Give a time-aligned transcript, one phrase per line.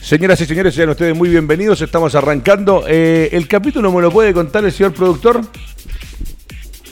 [0.00, 1.80] Señoras y señores, sean ustedes muy bienvenidos.
[1.82, 2.84] Estamos arrancando.
[2.86, 5.42] Eh, el capítulo me lo puede contar el señor productor.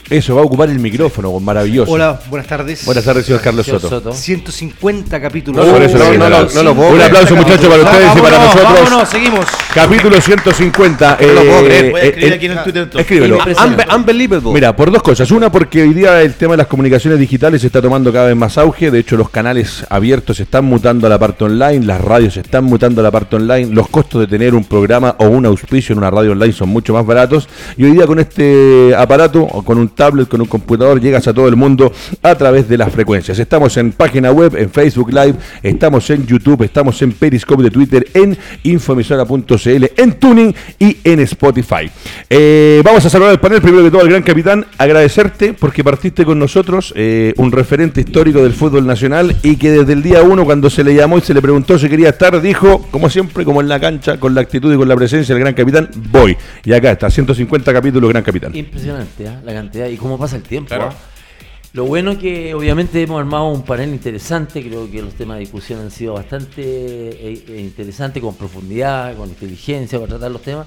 [0.09, 1.91] Eso, va a ocupar el micrófono, maravilloso.
[1.91, 2.85] Hola, buenas tardes.
[2.85, 3.89] Buenas tardes, señor Carlos Soto.
[3.89, 4.13] Soto.
[4.13, 5.65] 150 capítulos.
[5.65, 8.73] No, por eso no, Un aplauso, muchachos, para ustedes y para nosotros.
[8.73, 9.45] Vámonos, seguimos.
[9.77, 11.17] Capítulo 150.
[11.21, 11.91] No lo puedo creer.
[11.91, 13.01] Voy a eh, escribir eh, aquí en el Twitter entonces.
[13.01, 13.37] Escríbelo.
[13.37, 14.51] Unbe- unbelievable.
[14.51, 15.29] Mira, por dos cosas.
[15.29, 18.35] Una, porque hoy día el tema de las comunicaciones digitales se está tomando cada vez
[18.35, 18.89] más auge.
[18.89, 22.39] De hecho, los canales abiertos se están mutando a la parte online, las radios se
[22.39, 23.67] están mutando a la parte online.
[23.71, 26.93] Los costos de tener un programa o un auspicio en una radio online son mucho
[26.93, 27.47] más baratos.
[27.77, 31.33] Y hoy día con este aparato, o con un tablet, con un computador, llegas a
[31.35, 33.37] todo el mundo a través de las frecuencias.
[33.37, 38.07] Estamos en página web, en Facebook Live, estamos en YouTube, estamos en Periscope de Twitter,
[38.15, 41.89] en infoemisora.cl, en Tuning y en Spotify.
[42.29, 46.25] Eh, vamos a saludar al panel, primero que todo al gran capitán, agradecerte porque partiste
[46.25, 50.45] con nosotros, eh, un referente histórico del fútbol nacional y que desde el día uno
[50.45, 53.61] cuando se le llamó y se le preguntó si quería estar, dijo, como siempre, como
[53.61, 56.37] en la cancha, con la actitud y con la presencia del gran capitán, voy.
[56.63, 58.55] Y acá está, 150 capítulos, gran capitán.
[58.55, 59.41] Impresionante ¿ah?
[59.43, 60.69] la cantidad y cómo pasa el tiempo.
[60.69, 60.93] Claro.
[61.77, 65.41] Lo bueno es que obviamente hemos armado un panel interesante, creo que los temas de
[65.41, 70.65] discusión han sido bastante eh, eh, interesantes, con profundidad, con inteligencia para tratar los temas.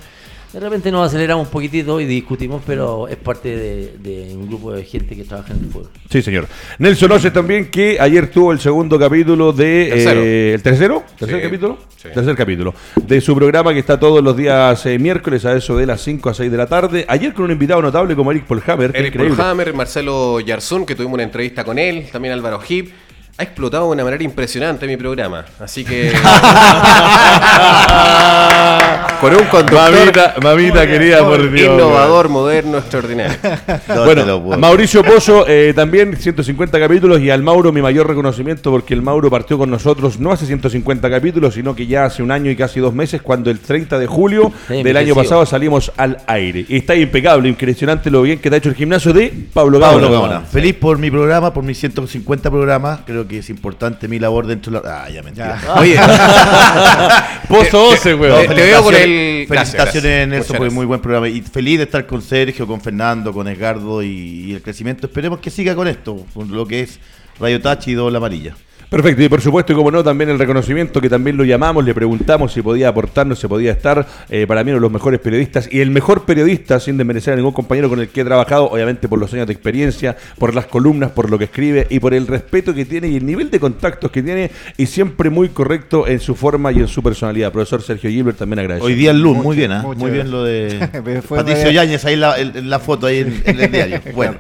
[0.53, 4.73] De repente nos aceleramos un poquitito y discutimos, pero es parte de, de un grupo
[4.73, 5.91] de gente que trabaja en el fútbol.
[6.11, 6.48] Sí, señor.
[6.81, 9.91] Nelson Oces también, que ayer tuvo el segundo capítulo de...
[9.92, 10.20] Tercero.
[10.24, 11.05] eh, ¿El tercero?
[11.17, 11.79] ¿Tercer Sí, capítulo?
[11.97, 12.08] sí.
[12.13, 12.74] Tercer capítulo.
[13.07, 16.29] De su programa que está todos los días eh, miércoles a eso de las 5
[16.30, 17.05] a 6 de la tarde.
[17.07, 18.91] Ayer con un invitado notable como Eric Polhammer.
[18.92, 19.17] Eric.
[19.17, 22.91] Polhammer, Marcelo Yarzún, que tuvimos una entrevista con él, también Álvaro Hip.
[23.40, 25.46] Ha explotado de una manera impresionante mi programa.
[25.58, 26.12] Así que.
[29.20, 31.74] con un conductor Mamita, mamita querida, por Dios.
[31.74, 33.36] innovador, moderno, extraordinario.
[34.05, 39.02] Bueno, Mauricio Pozo, eh, también 150 capítulos y al Mauro mi mayor reconocimiento porque el
[39.02, 42.56] Mauro partió con nosotros no hace 150 capítulos, sino que ya hace un año y
[42.56, 46.64] casi dos meses, cuando el 30 de julio del año pasado salimos al aire.
[46.68, 50.11] Y está impecable, impresionante lo bien que te ha hecho el gimnasio de Pablo Pablo
[50.11, 50.29] Gaona.
[50.29, 50.40] Gaona.
[50.40, 53.00] Feliz por mi programa, por mis 150 programas.
[53.06, 55.05] Creo que es importante mi labor dentro de la.
[55.05, 55.61] Ah, ya mentira.
[55.77, 55.96] Oye,
[57.48, 58.46] Pozo 12, te- weón.
[58.46, 60.73] te veo con el- Felicitaciones, por el gracias.
[60.74, 61.29] muy buen programa.
[61.29, 64.08] Y feliz de estar con Sergio, con Fernando, con Edgardo y,
[64.46, 65.07] y el crecimiento.
[65.07, 66.98] Esperemos que siga con esto, con lo que es
[67.39, 68.55] Radio Tachi y Doble Amarilla.
[68.90, 71.95] Perfecto, y por supuesto, y como no, también el reconocimiento que también lo llamamos, le
[71.95, 74.05] preguntamos si podía aportarnos, si podía estar.
[74.28, 77.36] eh, para mí, uno de los mejores periodistas y el mejor periodista, sin desmerecer a
[77.36, 80.67] ningún compañero con el que he trabajado, obviamente por los años de experiencia, por las
[80.67, 83.61] columnas, por lo que escribe y por el respeto que tiene y el nivel de
[83.61, 87.52] contactos que tiene, y siempre muy correcto en su forma y en su personalidad.
[87.52, 88.84] Profesor Sergio Gilbert también agradece.
[88.84, 89.83] Hoy día el LUN, muy bien, ¿ah?
[89.84, 90.89] muchas Muy bien lo de
[91.29, 94.00] Patricio Yáñez, ahí la, en la foto, ahí en, en el diario.
[94.14, 94.34] Bueno,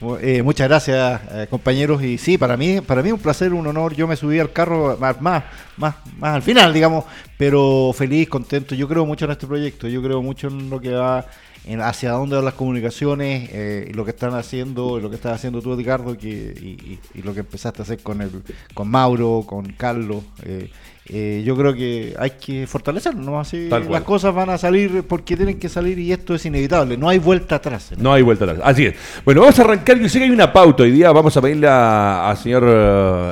[0.00, 0.18] Claro.
[0.20, 2.02] Eh, muchas gracias, eh, compañeros.
[2.02, 3.91] Y sí, para mí, para mí un placer, un honor.
[3.94, 5.44] Yo me subí al carro más, más,
[5.76, 7.04] más, más al final, digamos,
[7.36, 8.74] pero feliz, contento.
[8.74, 9.88] Yo creo mucho en este proyecto.
[9.88, 11.26] Yo creo mucho en lo que va,
[11.66, 15.16] en hacia dónde van las comunicaciones, eh, y lo que están haciendo, y lo que
[15.16, 18.30] estás haciendo tú, Ricardo, que, y, y- y lo que empezaste a hacer con el,
[18.74, 20.24] con Mauro, con Carlos.
[20.44, 20.70] eh,
[21.06, 23.40] eh, yo creo que hay que fortalecerlo, ¿no?
[23.40, 26.96] Así las cosas van a salir porque tienen que salir y esto es inevitable.
[26.96, 27.90] No hay vuelta atrás.
[27.96, 28.04] ¿no?
[28.04, 28.60] No hay vuelta atrás.
[28.62, 28.94] Así es.
[29.24, 29.98] Bueno, vamos a arrancar.
[29.98, 31.10] Yo sé que hay una pauta hoy día.
[31.10, 32.64] Vamos a pedirle a, a señor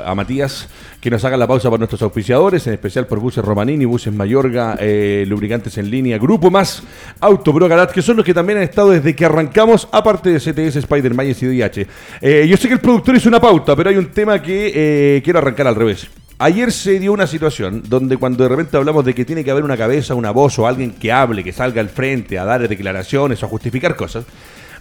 [0.04, 0.68] a Matías
[1.00, 4.76] que nos haga la pausa para nuestros auspiciadores, en especial por Buses Romanini, Buses Mayorga,
[4.80, 6.82] eh, Lubricantes en Línea, Grupo Más,
[7.20, 10.77] Auto Pro Garat, que son que también han estado desde que arrancamos, aparte de CTS,
[10.77, 11.87] Spider Mayes y DH.
[12.21, 15.22] Eh, yo sé que el productor hizo una pauta, pero hay un tema que eh,
[15.22, 16.09] quiero arrancar al revés.
[16.39, 19.63] Ayer se dio una situación donde cuando de repente hablamos de que tiene que haber
[19.63, 23.43] una cabeza, una voz o alguien que hable, que salga al frente a dar declaraciones
[23.43, 24.25] o a justificar cosas,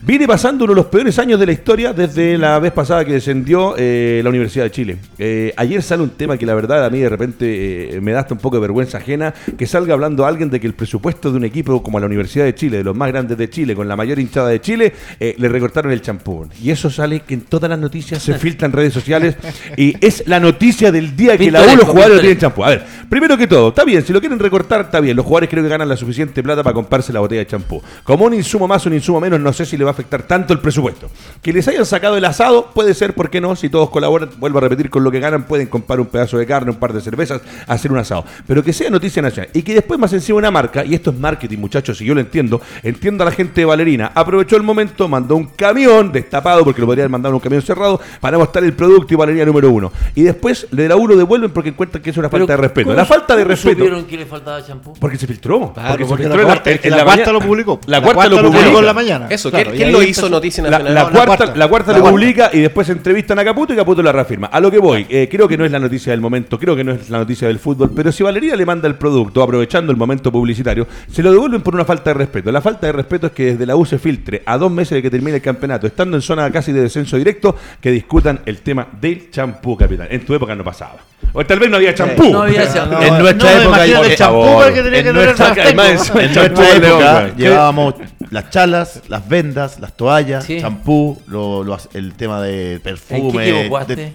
[0.02, 3.14] viene pasando uno de los peores años de la historia desde la vez pasada que
[3.14, 4.98] descendió eh, la Universidad de Chile.
[5.18, 8.22] Eh, ayer sale un tema que la verdad a mí de repente eh, me da
[8.22, 11.38] hasta un poco de vergüenza ajena, que salga hablando alguien de que el presupuesto de
[11.38, 13.96] un equipo como la Universidad de Chile, de los más grandes de Chile, con la
[13.96, 16.48] mayor hinchada de Chile, le recortaron el champú.
[16.62, 19.36] Y eso sale que en todas las noticias se filtra en redes sociales
[19.76, 22.64] y es la noticia del día que la U los jugadores tienen champú.
[22.64, 25.16] A ver, primero que todo, está bien, si lo quieren recortar, está bien.
[25.16, 27.82] Los jugadores creo que ganan la suficiente plata para comprarse la botella de champú.
[28.04, 30.54] Como un insumo más, un insumo menos, no sé si le va a afectar tanto
[30.54, 31.10] el presupuesto.
[31.42, 33.56] Que les hayan sacado el asado, puede ser, ¿por qué no?
[33.56, 36.46] Si todos colaboran, vuelvo a repetir, con lo que ganan, pueden comprar un pedazo de
[36.46, 38.26] carne, un par de cervezas, hacer un asado.
[38.48, 39.50] Pero que sea noticia nacional.
[39.54, 42.22] Y que después más encima una marca, y esto es marketing, muchachos, y yo lo
[42.22, 46.82] entiendo, entiendo a la gente de Valerina, aprovechó el momento, mandó un camión destapado, porque
[46.82, 49.92] lo podrían mandar en un camión cerrado, para mostrar el producto y Valerina número uno.
[50.16, 52.86] Y después de la U lo devuelven porque encuentran que es una falta de respeto.
[52.90, 53.78] ¿cómo- La falta de respeto.
[53.80, 54.94] supieron que le faltaba champú?
[55.00, 55.74] Porque se filtró.
[55.74, 57.80] Claro, porque se porque filtró la en cuarta- en la cuarta mañana- lo publicó.
[57.86, 59.28] La, La cuarta, cuarta lo publicó en la mañana.
[59.30, 60.94] Eso, Claro, ¿qué, y ¿Quién lo hizo Noticia La, Nacional?
[60.94, 61.56] la No, la cuarta, cuarta.
[61.56, 64.48] la cuarta La lo publica y después entrevistan a Caputo y Caputo la reafirma.
[64.48, 66.84] A lo que voy, eh, creo que no es la noticia del momento, creo que
[66.84, 69.98] no es la noticia del fútbol, pero si Valeria le manda el producto aprovechando el
[69.98, 72.52] momento publicitario, se lo devuelven por una falta de respeto.
[72.52, 75.02] La falta de respeto es que desde la U se filtre a dos meses de
[75.02, 78.88] que termine el campeonato, estando en zona casi de descenso directo, que discutan el tema
[79.00, 80.08] del champú, capitán.
[80.12, 80.98] En tu época no pasaba.
[81.34, 82.32] O tal vez no había champú.
[82.32, 83.02] No había champú.
[83.02, 84.64] en nuestra no, época, imagínate por el champú favor.
[84.66, 86.34] porque tenía que en tener nuestra, más además, en
[86.64, 87.94] época llevábamos
[88.32, 90.60] las chalas, las vendas, las toallas, Sí.
[90.62, 93.44] champú, lo- lo- el tema de ¿En perfume.
[93.44, 93.54] qué
[93.96, 94.14] de-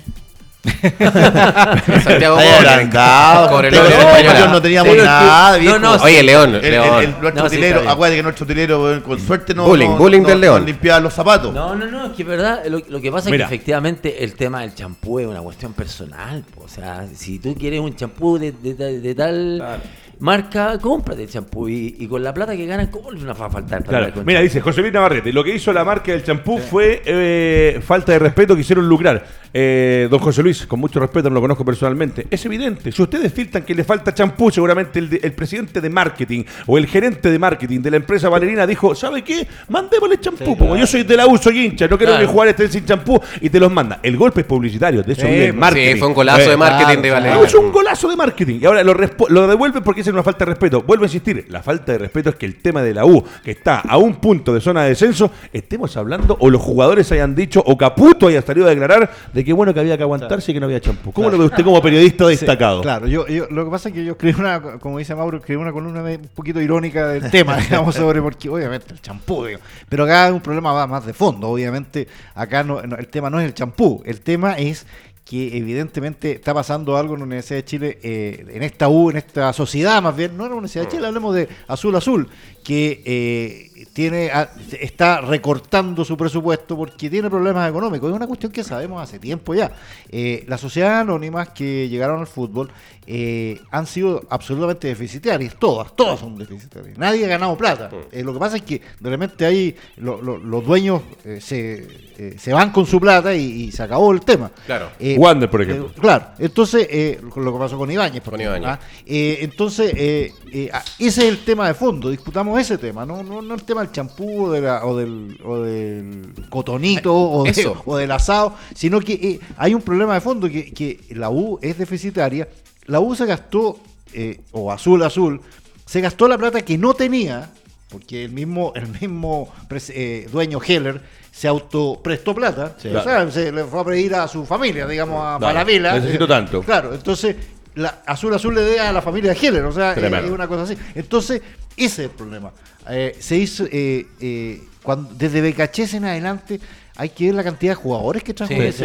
[2.02, 7.04] Santiago nosotros no teníamos que- nada, no, no, Oye, León, El, el- León.
[7.04, 10.22] el- nuestro No, sí, utilero, acuérdate que nuestro utilero, con suerte no, Bullying, no- bullying
[10.22, 10.66] no- del León.
[10.66, 11.52] limpiaba los zapatos.
[11.54, 13.44] No, no, no, es que es verdad, lo, lo que pasa Mira.
[13.44, 16.44] es que efectivamente el tema del champú es una cuestión personal.
[16.54, 16.64] po.
[16.64, 19.80] O sea, si tú quieres un champú de, de tal- de tal
[20.20, 23.50] marca, cómprate el champú y, y con la plata que ganan, ¿cómo les va a
[23.50, 23.84] faltar?
[23.84, 24.22] para Claro.
[24.24, 28.12] Mira, dice José Luis Navarrete, lo que hizo la marca del champú fue eh, falta
[28.12, 29.24] de respeto, quisieron lucrar.
[29.56, 32.26] Eh, don José Luis, con mucho respeto, no lo conozco personalmente.
[32.28, 35.88] Es evidente, si ustedes filtran que le falta champú, seguramente el, de- el presidente de
[35.88, 39.46] marketing o el gerente de marketing de la empresa Valerina dijo, ¿sabe qué?
[39.68, 42.26] Mandémosle champú, como yo soy de la U, soy hincha, no quiero Claro.
[42.26, 44.00] que jugar estén sin champú y te los manda.
[44.02, 45.92] El golpe es publicitario, de eso Sí, vive el pues, marketing.
[45.92, 47.14] Sí, fue un golazo Eh, de marketing claro, de claro.
[47.22, 47.38] Valeria.
[47.40, 48.58] no, es un golazo de marketing.
[48.60, 48.94] Y ahora lo,
[49.28, 50.82] lo devuelven porque es una falta de respeto.
[50.82, 53.52] Vuelvo a insistir, la falta de respeto es que el tema de la U, que
[53.52, 57.62] está a un punto de zona de descenso, estemos hablando o los jugadores hayan dicho
[57.64, 60.60] o Caputo haya salido a declarar de que bueno que había que aguantarse y que
[60.60, 61.12] no había champú.
[61.12, 62.82] ¿Cómo lo ve usted como periodista Sí, destacado?
[62.82, 65.60] claro, yo, yo- lo que pasa es que yo escribí una, como dice Mauro, escribí
[65.60, 69.60] una columna un poquito irónica del tema, digamos, sobre porque obviamente el champú, digo.
[69.88, 73.30] pero acá hay un problema va más de fondo, obviamente acá no, no- el tema
[73.30, 74.86] no es el champú, el tema es
[75.24, 79.16] que evidentemente está pasando algo en la Universidad de Chile, eh, en esta U, en
[79.16, 82.28] esta sociedad más bien, no en la Universidad de Chile, hablemos de Azul Azul,
[82.62, 84.50] que eh, tiene a-
[84.80, 88.10] está recortando su presupuesto porque tiene problemas económicos.
[88.10, 89.70] Es una cuestión que sabemos hace tiempo ya.
[90.08, 92.70] Eh, las sociedades anónimas que llegaron al fútbol
[93.06, 96.96] eh, han sido absolutamente deficitarias, todas, todas son deficitarias.
[96.96, 97.90] Nadie ha ganado plata.
[98.10, 101.86] Eh, lo que pasa es que de repente ahí lo- lo- los dueños eh, se,
[102.16, 104.50] eh, se van con su plata y, y se acabó el tema.
[104.64, 104.88] Claro.
[104.98, 105.88] Eh, Wander, por ejemplo.
[105.94, 108.22] eh, claro, entonces, eh, lo que pasó con Ibáñez.
[108.22, 108.70] por Con ejemplo.
[108.70, 108.80] ¿ah?
[109.04, 113.22] Eh, entonces, eh, eh, ah, ese es el tema de fondo, discutamos ese tema, no,
[113.22, 117.44] no, no el tema del champú o, de la- o del, o del cotonito o,
[117.44, 121.30] de- o del asado, sino que eh, hay un problema de fondo, que, que la
[121.30, 122.48] U es deficitaria,
[122.86, 123.78] la U se gastó,
[124.12, 125.40] eh, o azul azul,
[125.86, 127.50] se gastó la plata que no tenía,
[127.90, 129.52] porque el mismo, el mismo
[129.90, 131.00] eh, dueño Heller
[131.30, 132.88] se autoprestó plata, Sí.
[132.88, 135.94] o sea, se le fue a pedir a su familia, digamos, a Palavila.
[135.94, 136.62] necesito eh, tanto.
[136.62, 137.34] Claro, entonces
[137.76, 140.46] la Azul Azul le dé a la familia de Heller, o sea, eh, es una
[140.46, 140.76] cosa así.
[140.94, 141.42] Entonces,
[141.76, 142.52] ese es el problema.
[142.88, 146.60] Eh, se hizo, eh, eh, cuando, desde Becachés en adelante,
[146.96, 148.84] hay que ver la cantidad de jugadores que trajo Sí, sí,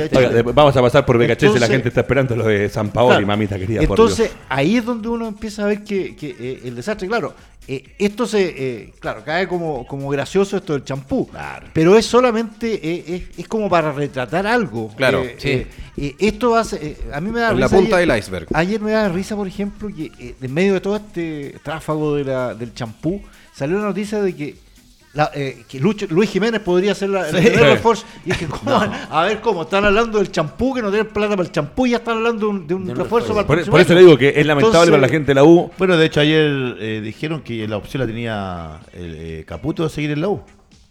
[0.53, 3.21] vamos a pasar por BKHS, la gente está esperando lo de San Paolo Claro.
[3.23, 3.81] y mamita querida.
[3.81, 4.37] por Entonces, Dios.
[4.49, 7.35] ahí es donde uno empieza a ver que, que, eh, el desastre, claro,
[7.71, 11.29] eh, esto se, eh, claro, cae como, como gracioso esto del champú,
[11.71, 14.89] pero es solamente, eh, es, es como para retratar algo.
[14.95, 15.67] Claro, sí.
[16.17, 18.47] esto hace, a mí me da En la risa punta ayer- del iceberg.
[18.53, 20.11] Ayer me da risa, por ejemplo, que
[20.41, 23.21] en medio de todo este tráfago de la, del champú,
[23.53, 24.55] salió la noticia de que
[25.13, 27.49] la- eh, que Lucho- Luis Jiménez podría ser la, el Sí.
[27.49, 28.05] primer refuerzo.
[28.25, 28.79] Y dije, ¿cómo?
[29.09, 29.63] A ver, ¿cómo?
[29.63, 32.45] Están hablando del champú, que no tienen plata para el champú y ya están hablando
[32.45, 34.45] de un, de un refuerzo para el Por, próximo por eso le digo que es
[34.45, 35.71] lamentable Entonces- para la gente de la U.
[35.77, 39.89] Bueno, de hecho ayer eh, dijeron que la opción la tenía el eh, Caputo de
[39.89, 40.41] seguir en la U.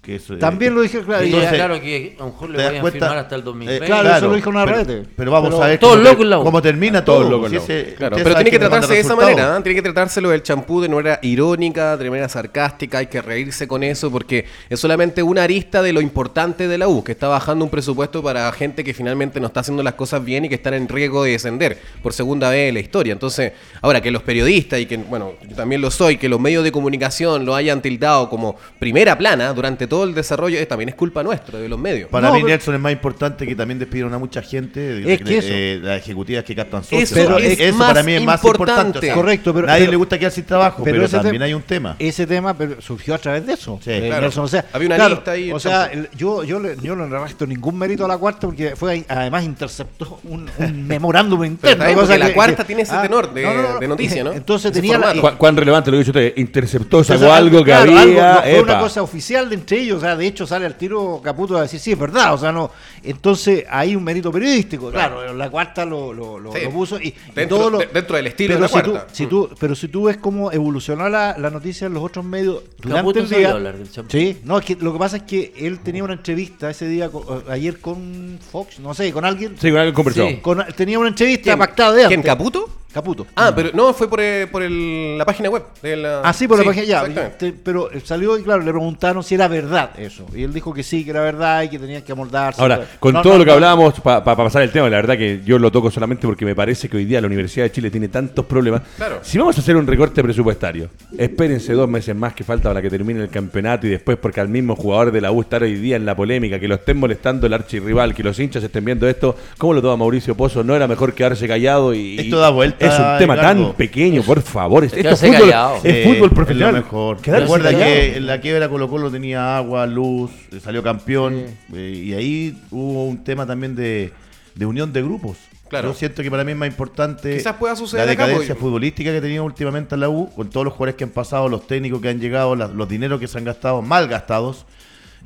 [0.00, 1.25] Que eso, eh, También lo dije, claro.
[1.25, 3.85] Entonces, claro que a lo mejor le ¿te das vayan a firmar hasta el 2020.
[3.85, 5.05] Eh, Claro, eso lo dijo pero- Navarrete.
[5.17, 7.28] Pero, vamos Pero- a ver Todos cómo, cómo termina todo.
[7.28, 9.62] locos en Si ese- Claro, pero tiene que tratarse de esa manera, ¿eh?
[9.62, 13.83] tiene que tratárselo del champú de manera irónica, de manera sarcástica, hay que reírse con
[13.83, 17.64] eso porque es solamente una arista de lo importante de la U, que está bajando
[17.64, 20.75] un presupuesto para gente que finalmente no está haciendo las cosas bien y que están
[20.75, 23.12] en riesgo de descender por segunda vez en la historia.
[23.12, 23.52] Entonces,
[23.83, 26.71] ahora que los periodistas y que, bueno, yo también lo soy, que los medios de
[26.71, 31.23] comunicación lo hayan tildado como primera plana durante todo el desarrollo, eh, también es culpa
[31.23, 32.09] nuestra, de los medios.
[32.11, 35.12] Para No, mí pero- Nelson es más importante que también despidieron a mucha gente.
[35.14, 35.49] Es que eso.
[35.50, 37.02] eh, las ejecutivas que captan socios.
[37.04, 38.73] Eso Pero es eso para mí es más importante.
[38.73, 38.99] importante.
[38.99, 41.54] o sea, Correcto, pero- nadie pero- le gusta quedar sin trabajo, pero, también tem- hay
[41.54, 41.97] un tema.
[41.99, 43.78] Ese tema pero surgió a través de eso.
[43.83, 43.90] Sí.
[43.90, 44.23] eh, Claro.
[44.23, 46.95] Nelson, o sea, Había una claro, lista ahí, O sea, el- yo, yo, le, yo
[46.95, 51.45] no le resto ningún mérito a la cuarta porque fue además interceptó un, un memorándum
[51.45, 51.85] interno.
[51.95, 53.47] cosa la cuarta que- tiene ese tenor de-
[53.80, 54.33] de noticia, ¿no?
[54.49, 55.14] Entonces tenía la.
[55.37, 56.33] ¿Cuán, relevante lo que dice usted?
[56.37, 58.42] Interceptó, sacó algo que había.
[58.42, 61.56] fue una cosa oficial de entre ellos, o sea, de hecho sale al tiro Caputo
[61.56, 62.70] a decir, sí, es verdad, o sea, no.
[63.02, 66.61] Entonces hay un mérito periodístico, claro, la cuarta lo, lo, lo- Sí.
[66.64, 69.14] lo puso y, y Dentro- todo dentro del estilo pero de la si tú, cuarta.
[69.14, 72.62] si tú- pero si tú ves cómo evolucionó la, la noticia en los otros medios
[72.78, 73.50] durante Caputo el día.
[73.52, 74.11] hablar del champú.
[74.11, 77.08] Sí, no, es que lo que pasa es que él tenía una entrevista ese día,
[77.11, 79.56] con- ayer con Fox, no sé, con alguien.
[79.58, 80.26] Sí, con alguien conversó.
[80.28, 80.37] Sí.
[80.42, 82.23] Con- tenía una entrevista pactada de ¿Quién.
[82.23, 82.68] Caputo?
[82.99, 83.26] Caputo.
[83.37, 85.62] Ah, pero no, fue por, eh, por el- la página web.
[85.83, 87.00] de la- Ah, sí, por la página ya.
[87.02, 87.52] exactamente.
[87.52, 90.26] te- pero salió y claro, le preguntaron si era verdad eso.
[90.35, 92.61] Y él dijo que sí, que era verdad y que tenían que amoldarse.
[92.61, 93.55] Ahora, con No, todo no, lo que no.
[93.55, 96.88] hablábamos, para pasar el tema, la verdad que yo lo toco solamente porque me parece
[96.88, 98.83] que hoy día la Universidad de Chile tiene tantos problemas.
[98.97, 99.21] Claro.
[99.23, 102.90] Si vamos a hacer un recorte presupuestario, espérense dos meses más que falta para que
[102.90, 105.97] termine el campeonato y después porque al mismo jugador de la U estar hoy día
[105.97, 109.37] en la polémica, que lo estén molestando el archirrival, que los hinchas estén viendo esto,
[109.59, 110.64] ¿cómo lo toma Mauricio Pozo?
[110.64, 112.19] ¿No era mejor quedarse callado y...
[112.19, 114.85] Esto da vuelta, Es un tema tan pequeño, por favor.
[114.85, 115.76] Esto es fútbol, callado.
[115.83, 116.73] es Sí, fútbol profesional.
[116.75, 117.18] Mejor.
[117.25, 121.45] Recuerda que en la quiebra Colo Colo tenía agua, luz, eh, salió campeón.
[121.75, 124.12] eh, y ahí hubo un tema también de,
[124.54, 125.37] de unión de grupos.
[125.68, 125.88] Claro.
[125.90, 129.12] Yo siento que para mí es más importante Quizás pueda suceder la decadencia porque- futbolística
[129.12, 132.00] que tenía últimamente en la U, con todos los jugadores que han pasado, los técnicos
[132.00, 134.64] que han llegado, la- los dineros que se han gastado, mal gastados.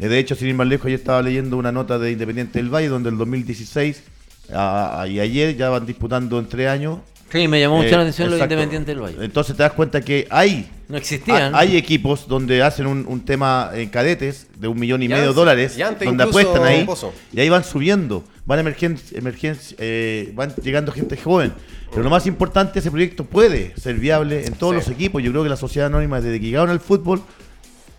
[0.00, 2.74] Eh, de hecho, sin ir más lejos, yo estaba leyendo una nota de Independiente del
[2.74, 4.02] Valle, donde el 2016
[4.52, 6.98] a- a- y ayer ya van disputando entre años.
[7.32, 8.54] Sí, me llamó mucho Eh, la atención los exacto.
[8.54, 9.24] independientes del Valle.
[9.24, 11.54] Entonces te das cuenta que hay No existían.
[11.54, 15.16] ha- Hay equipos donde hacen un, un tema en cadetes de un millón y Ya
[15.16, 17.12] medio de antes- dólares, donde apuestan ahí Pozo.
[17.32, 21.52] y ahí van subiendo, van emergencia, emergencia, eh, van llegando gente joven.
[21.90, 24.76] Pero lo más importante, ese proyecto puede ser viable en todos Sí.
[24.80, 25.22] los equipos.
[25.22, 27.22] Yo creo que la sociedad anónima, desde que llegaron al fútbol,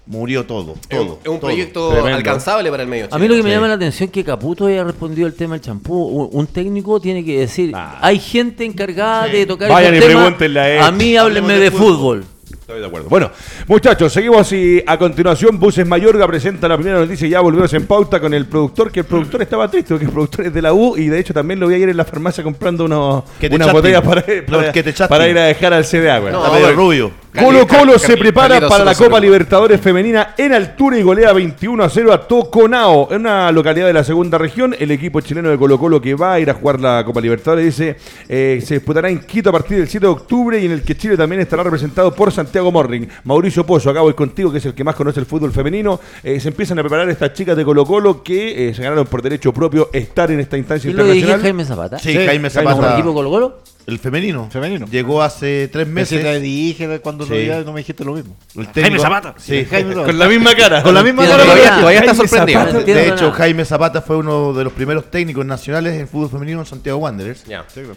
[0.06, 0.76] murió todo.
[0.90, 1.40] Es un- todo es un todo.
[1.40, 2.18] proyecto Tremendo.
[2.18, 3.08] alcanzable para el medio.
[3.12, 3.56] A mí lo que me Sí.
[3.56, 6.30] llama la atención es que Caputo haya respondido el tema del champú.
[6.32, 8.00] Un, técnico tiene que decir, Ah.
[8.02, 9.32] hay gente encargada Sí.
[9.38, 10.82] de tocar Vayan y temas, pregúntenle a él.
[10.82, 11.88] A mí háblenme de de fútbol.
[12.24, 12.26] fútbol.
[12.52, 13.10] Estoy de acuerdo.
[13.10, 13.30] Bueno,
[13.68, 17.86] muchachos, seguimos y a continuación Buses Mayorga presenta la primera noticia y ya volvemos en
[17.88, 20.74] pauta con el productor, que el productor estaba triste, porque el productor es de la
[20.74, 23.72] U y de hecho también lo vi ayer en la farmacia comprando unos, Que unas
[23.72, 26.32] botellas para, para, que ir a dejar al CDA, güey.
[26.32, 26.82] No, Está medio bueno.
[26.82, 27.23] rubio.
[27.40, 31.90] Colo Colo se prepara para la Copa Libertadores Femenina en altura y golea 21 a
[31.90, 34.76] 0 a Toconao, en una localidad de la segunda región.
[34.78, 37.66] El equipo chileno de Colo Colo que va a ir a jugar la Copa Libertadores
[37.66, 37.98] dice
[38.30, 40.96] eh, se disputará en Quito a partir del 7 de octubre y en el que
[40.96, 43.08] Chile también estará representado por Santiago Morning.
[43.24, 46.00] Mauricio Pozo, acá voy contigo, que es el que más conoce el fútbol femenino.
[46.24, 49.24] Eh, se empiezan a preparar estas chicas de Colo Colo que eh, se ganaron por
[49.24, 51.42] derecho propio estar en esta instancia ¿Quién lo internacional.
[51.42, 51.98] Jaime Zapata?
[51.98, 52.94] Sí, Sí, Jaime Jaime ¿Como Zapata.
[53.00, 53.58] equipo Colo Colo?
[53.86, 54.50] El femenino.
[54.50, 54.86] Femenino.
[54.90, 56.22] Llegó hace tres Meses.
[56.22, 58.36] te dije cuando lo vi, no me dijiste lo mismo.
[58.56, 59.04] El técnico-
[59.38, 59.66] Sí.
[59.70, 60.06] Jaime Zapata.
[60.08, 60.84] Con la misma cara.
[60.84, 61.44] Con la misma cara.
[61.44, 62.60] todavía- que- todavía está Jaime sorprendido.
[62.62, 62.84] Zapata.
[62.86, 63.32] De hecho.
[63.34, 67.44] Jaime Zapata fue uno de los primeros técnicos nacionales en fútbol femenino en Santiago Wanderers.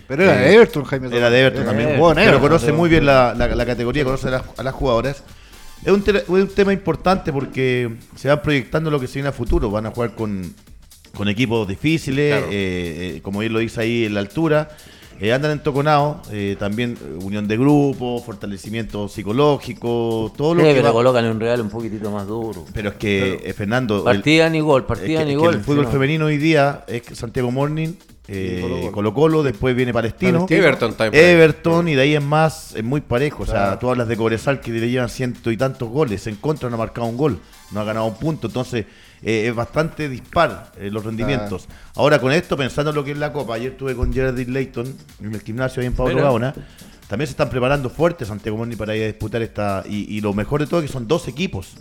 [0.09, 1.99] Pero era de Everton, Jaime Era de Everton Eh, también.
[2.01, 5.23] bueno, pero conoce muy bien la, la- la categoría, conoce a las, a las jugadoras.
[5.85, 9.33] Es un, te- un tema importante porque se van proyectando lo que se viene a
[9.33, 9.71] futuro.
[9.71, 10.53] Van a jugar con,
[11.15, 12.47] con equipos difíciles, Claro.
[12.51, 14.69] eh, eh, como él lo dice ahí en la altura.
[15.21, 20.69] Eh, andan en Toconao, eh, también eh, unión de grupo, fortalecimiento psicológico, todo lo Sí,
[20.69, 22.65] que pero va- colocan un real un poquitito más duro.
[22.75, 25.45] Pero es que, eh, Fernando, el- Partida ni gol, es partida que- ni es que
[25.45, 25.55] gol.
[25.55, 25.91] el fútbol no.
[25.91, 27.95] femenino hoy día es Santiago Morning,
[28.29, 28.93] eh, Colo-Colo.
[28.93, 30.61] Colo Colo, después viene Palestino, Palestino.
[30.61, 31.25] Everton también.
[31.25, 33.45] Everton y de ahí en más es muy parejo.
[33.45, 33.79] O sea, Claro.
[33.79, 36.79] tú hablas de Cobresal que le llevan ciento y tantos goles, en contra no ha
[36.79, 37.39] marcado un gol,
[37.71, 38.85] no ha ganado un punto, entonces
[39.23, 41.69] eh, es bastante dispar eh, los rendimientos.
[41.95, 44.95] Ahora con esto, pensando en lo que es la Copa, ayer estuve con Geraldine Layton
[45.23, 46.17] en el gimnasio ahí en Pablo.
[46.17, 46.55] Gaona.
[47.09, 49.85] También se están preparando fuerte Santiago Morning para ir a disputar esta.
[49.89, 51.75] Y, y lo mejor de todo es que son dos equipos.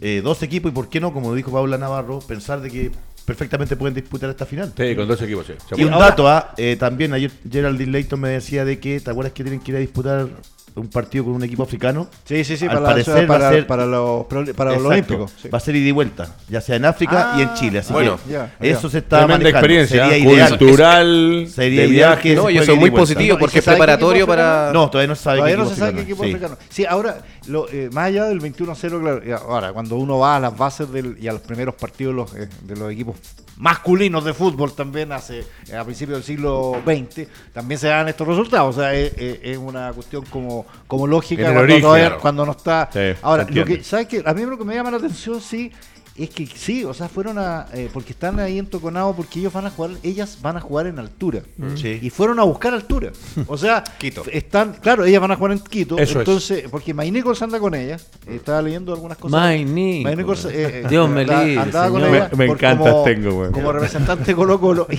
[0.00, 2.90] Eh, dos equipos, y por qué no, como dijo Paula Navarro, pensar de que
[3.24, 4.72] perfectamente pueden disputar esta final.
[4.76, 5.52] Sí, con dos equipos, sí.
[5.76, 9.32] Y un dato, ah, eh, también ayer Geraldine Layton me decía de que, ¿te acuerdas
[9.32, 10.28] que tienen que ir a disputar
[10.76, 12.08] un partido con un equipo africano?
[12.24, 14.26] Sí, sí, sí, Al para, la- parecer va a para, ser- para los,
[14.56, 15.32] para olímpicos.
[15.40, 15.48] sí.
[15.48, 17.78] Va a ser ida y vuelta, ya sea en África Ah, y en Chile.
[17.78, 18.90] Así bueno, que ya, eso ya.
[18.90, 19.58] se está Tremenda manejando.
[19.58, 20.58] experiencia, Sería ideal.
[20.58, 22.34] cultural, Sería de ideal viaje.
[22.34, 24.70] No, y eso es muy positivo No, ¿y porque es preparatorio para.
[24.72, 26.58] No, todavía no se sabe Todavía qué no equipo se sabe qué equipo africano.
[26.68, 30.56] Sí, ahora, lo, eh, más allá del 21-0, claro, ahora, cuando uno va a las
[30.56, 33.16] bases del, y a los primeros partidos los, eh, de los equipos
[33.56, 38.26] masculinos de fútbol también hace eh, a principios del siglo XX, también se dan estos
[38.26, 38.76] resultados.
[38.76, 42.20] O sea, es, una cuestión como, como lógica cuando, origen, todavía- claro.
[42.20, 42.90] cuando no está.
[42.92, 44.22] Sí, ahora, lo que, ¿sabes qué?
[44.24, 45.70] A mí lo que me llama la atención, sí,
[46.16, 47.66] es que sí, o sea, fueron a.
[47.72, 50.86] eh, porque están ahí en Toconao, porque ellos van a jugar, ellas van a jugar
[50.86, 51.40] en altura.
[51.74, 51.98] Sí.
[52.02, 53.10] Y fueron a buscar altura.
[53.48, 54.22] O sea, Quito.
[54.32, 55.98] están, claro, ellas van a jugar en Quito.
[55.98, 56.16] Eso es.
[56.28, 57.96] entonces, porque May Nichols anda con ella.
[58.26, 59.32] eh, estaba leyendo algunas cosas.
[59.40, 60.04] May Nichols.
[60.04, 63.32] May Nichols, eh, eh, Dios me andaba- libre, andaba con ella Me- encanta como, Tengo,
[63.34, 63.50] güey.
[63.50, 64.86] como representante de Colo Colo.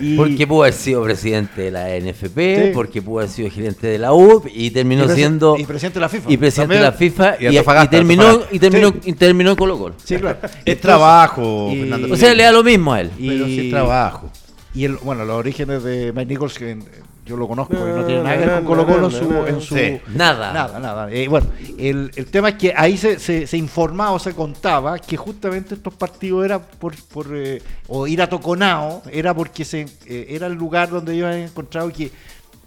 [0.00, 2.70] Y, y- Porque pudo haber sido presidente de la NFP, Sí.
[2.74, 6.00] porque pudo haber sido gerente de la U y terminó y siendo y presidente de
[6.00, 6.32] la FIFA.
[6.32, 6.80] y presidente También.
[6.82, 8.96] de la FIFA Y y, y Antofagasta, terminó y terminó Sí.
[9.04, 9.94] y terminó en Colo Colo.
[10.04, 10.38] Sí, claro.
[10.64, 12.14] Es trabajo, y- Fernando.
[12.14, 13.10] O sea, le da lo mismo a él.
[13.18, 14.30] Pero sí es trabajo.
[14.74, 16.78] Y el, bueno, los orígenes de Mike Nichols, que
[17.24, 19.46] yo lo conozco, porque no tiene nada que ver con Colo Colo en su...
[19.46, 19.98] En su Sí.
[20.14, 20.52] Nada.
[20.52, 21.10] Nada, nada.
[21.10, 21.46] Eh, bueno,
[21.78, 25.74] el, el tema es que ahí se, se, se informaba o se contaba que justamente
[25.74, 30.46] estos partidos era por, por eh, o ir a Toconao, era porque se, eh, era
[30.46, 32.10] el lugar donde ellos habían encontrado que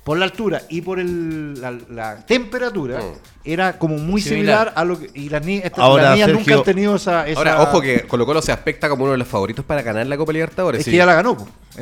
[0.10, 3.00] por la altura y por el, la, la temperatura
[3.44, 4.74] era como muy similar, Similar.
[4.76, 5.44] a lo que y las,
[5.78, 8.90] Ahora, niñas Sergio- nunca han tenido esa, esa- Ahora, ojo que Colo Colo se aspecta
[8.90, 10.80] como uno de los favoritos para ganar la Copa Libertadores.
[10.80, 10.90] es sí.
[10.92, 11.38] que ya la ganó.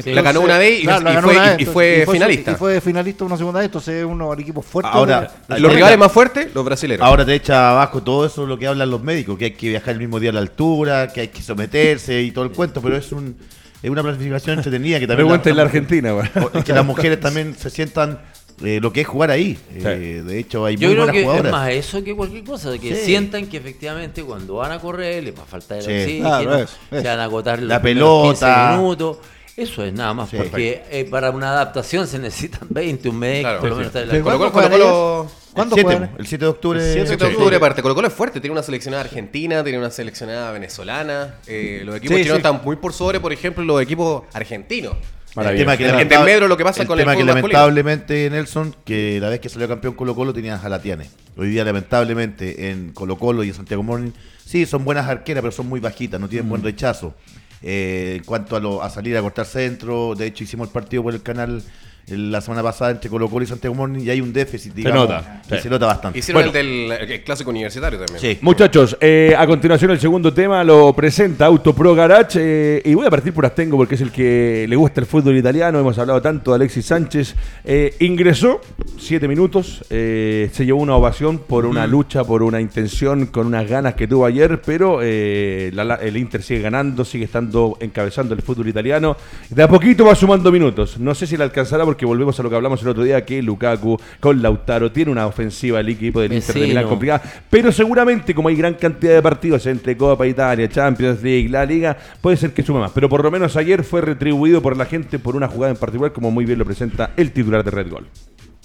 [0.05, 2.11] La ganó una vez y- y la ganó fue- una y- vez, y fue su-
[2.11, 2.51] finalista.
[2.51, 4.93] Y fue finalista una segunda vez, entonces es uno de los equipos fuertes.
[4.93, 7.01] Ahora, de- Los rivales más fuertes, los brasileños.
[7.03, 9.93] Ahora te echa abajo todo eso lo que hablan los médicos, que hay que viajar
[9.93, 12.97] el mismo día a la altura, que hay que someterse y todo el cuento, pero
[12.97, 13.37] es un
[13.83, 16.27] es una planificación entretenida que Me también cuenta en la Argentina, güey.
[16.41, 18.19] o- que las mujeres también se sientan
[18.63, 19.55] eh, lo que es jugar ahí.
[19.75, 21.45] Eh, de hecho, hay Yo muy creo buenas que jugadoras.
[21.45, 23.05] es más eso que cualquier cosa, de que Sí.
[23.05, 25.91] sientan que efectivamente cuando van a correr les va a faltar el Sí.
[25.91, 27.01] oxígeno, Claro, es, es.
[27.03, 28.29] se van a agotar los La pelota.
[28.71, 29.17] 15 minutos.
[29.57, 30.37] Eso es nada más, Sí.
[30.37, 33.59] porque eh, para una adaptación se necesitan 20, un mes, Claro.
[33.59, 33.97] por lo menos sí.
[33.97, 36.15] estar en Pero la- Colo Colo, ¿Cuándo Colo juegan Colo- ¿Cuándo el 7, juegan?
[36.19, 36.79] el 7 de octubre.
[36.79, 37.35] El 7 7 de Sí.
[37.35, 41.35] octubre, aparte, Colo Colo es fuerte, tiene una seleccionada argentina, tiene una seleccionada venezolana.
[41.47, 42.47] eh, los equipos Sí, chilenos sí.
[42.47, 44.93] están muy por sobre, por ejemplo, los equipos argentinos.
[45.35, 47.21] El tema que, En- en lamentable- desmedro lo que pasa el con el tema que
[47.21, 47.59] fútbol masculino.
[47.59, 51.09] lamentablemente Nelson, que la vez que salió campeón Colo Colo tenían Jalatiane.
[51.35, 54.11] Hoy día lamentablemente en Colo Colo y en Santiago Morning,
[54.45, 57.13] sí, son buenas arqueras, pero son muy bajitas, no tienen buen rechazo.
[57.61, 61.03] Eh, en cuanto a, lo- a salir a cortar centro, de hecho hicimos el partido
[61.03, 61.63] por el canal
[62.09, 65.41] la semana pasada entre Colo Colo y Santiago Morning y hay un déficit, digamos, nota,
[65.49, 65.61] y sí.
[65.63, 66.19] se nota bastante.
[66.19, 66.57] Hicieron Bueno.
[66.57, 68.19] el del el clásico universitario también.
[68.19, 68.37] Sí.
[68.41, 73.05] Muchachos, eh, a continuación el segundo tema lo presenta Auto Pro Garage eh, y voy
[73.05, 75.79] a partir por Astengo porque es el que le gusta el fútbol italiano.
[75.79, 77.35] Hemos hablado tanto de Alexis Sánchez.
[77.65, 78.61] Eh, ingresó
[78.97, 83.67] siete minutos, eh, se llevó una ovación por una lucha, por una intención, con unas
[83.67, 88.33] ganas que tuvo ayer, pero eh, la- la- el Inter sigue ganando, sigue estando encabezando
[88.33, 89.17] el fútbol italiano.
[89.49, 90.97] De a poquito va sumando minutos.
[90.99, 93.41] No sé si le alcanzará porque volvemos a lo que hablamos el otro día, que
[93.41, 96.67] Lukaku con Lautaro tiene una ofensiva el equipo del Inter de.
[96.67, 97.21] Milán complicada.
[97.49, 101.97] Pero seguramente, como hay gran cantidad de partidos entre Copa Italia, Champions League, la Liga,
[102.21, 102.91] puede ser que sume más.
[102.91, 106.13] Pero por lo menos ayer fue retribuido por la gente por una jugada en particular,
[106.13, 108.07] como muy bien lo presenta el titular de Red Gol.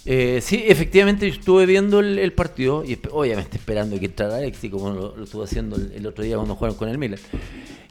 [0.05, 5.17] Eh, sí, efectivamente estuve viendo el, partido y obviamente esperando que entrara Alexis, como lo,
[5.17, 7.21] lo estuvo haciendo el, el otro día cuando jugaron con el Milan.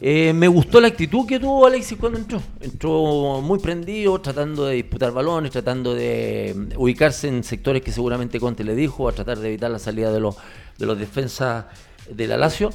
[0.03, 2.41] Eh, me gustó la actitud que tuvo Alexis cuando entró.
[2.59, 8.39] Entró muy prendido, tratando de disputar balones, tratando de mm, ubicarse en sectores que seguramente
[8.39, 10.35] Conte le dijo, a tratar de evitar la salida de los,
[10.79, 11.65] de los defensas
[12.09, 12.71] de la Lazio.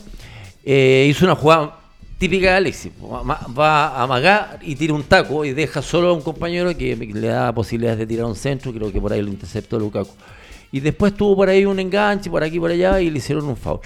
[0.65, 1.81] Eh, hizo una jugada
[2.19, 2.93] típica de Alexis.
[3.03, 7.29] Va a amagar y tira un taco y deja solo a un compañero que le
[7.29, 8.73] da posibilidades de tirar un centro.
[8.73, 10.11] Creo que por ahí lo interceptó Lukaku.
[10.73, 13.57] Y después tuvo por ahí un enganche, por aquí por allá, y le hicieron un
[13.57, 13.81] foul.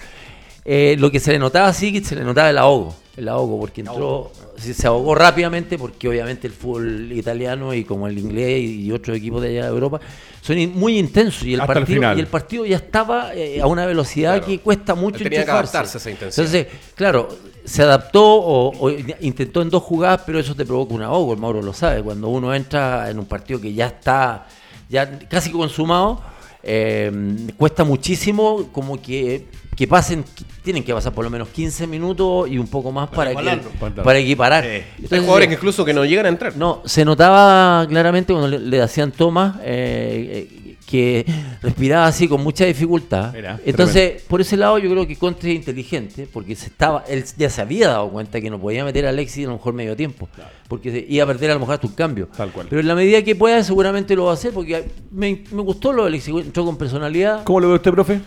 [0.64, 3.59] Eh, lo que se le notaba sí que se le notaba el ahogo, el ahogo,
[3.61, 8.93] porque entró, se ahogó rápidamente, porque obviamente el fútbol italiano y como el inglés y
[8.93, 10.01] otros equipos de allá de Europa
[10.43, 13.87] son muy intensos y el Hasta partido y el partido ya estaba eh, a una
[13.87, 14.47] velocidad Claro.
[14.47, 15.77] que cuesta mucho tenía que enchufarse.
[15.77, 16.45] adaptarse a esa intensidad.
[16.47, 17.29] Entonces, claro,
[17.64, 21.38] se adaptó o, o intentó en dos jugadas, pero eso te provoca un ahogo, el
[21.38, 22.03] Mauro lo sabe.
[22.03, 24.46] Cuando uno entra en un partido que ya está
[24.88, 26.20] ya casi consumado,
[26.62, 27.11] eh,
[27.57, 29.46] cuesta muchísimo como que,
[29.77, 30.25] que pasen,
[30.62, 33.70] tienen que pasar por lo menos 15 minutos y un poco más para, que, igualarlo.
[34.03, 34.64] para equiparar.
[34.64, 36.57] Hay jugadores que incluso que no llegan a entrar.
[36.57, 40.60] no, se notaba claramente cuando le, le hacían tomas eh, eh,
[40.90, 41.24] que
[41.62, 43.33] respiraba así con mucha dificultad.
[43.64, 47.48] Entonces, por ese lado yo creo que Conte es inteligente, porque se estaba, él ya
[47.48, 50.29] se había dado cuenta que no podía meter a Alexis a lo mejor medio tiempo,
[50.68, 52.29] porque se- iba a perder a lo mejor hasta un cambio.
[52.37, 52.66] Tal cual.
[52.68, 55.92] Pero en la medida que pueda seguramente lo va a hacer, porque me, me gustó
[55.92, 57.44] lo de Alexis, entró con personalidad.
[57.44, 58.20] ¿Cómo lo ve usted, profe?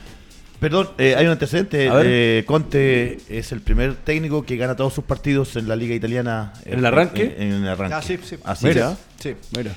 [0.60, 1.89] Perdón, eh, hay un antecedente.
[2.06, 6.54] Eh, Conte es el primer técnico que gana todos sus partidos en la liga italiana.
[6.63, 7.36] ¿En el arranque?
[7.38, 7.93] En, en el arranque.
[7.95, 8.38] Ah, sí, sí.
[8.45, 8.91] Así Mira.
[8.91, 8.97] es.
[9.21, 9.34] Sí.
[9.58, 9.71] Mira.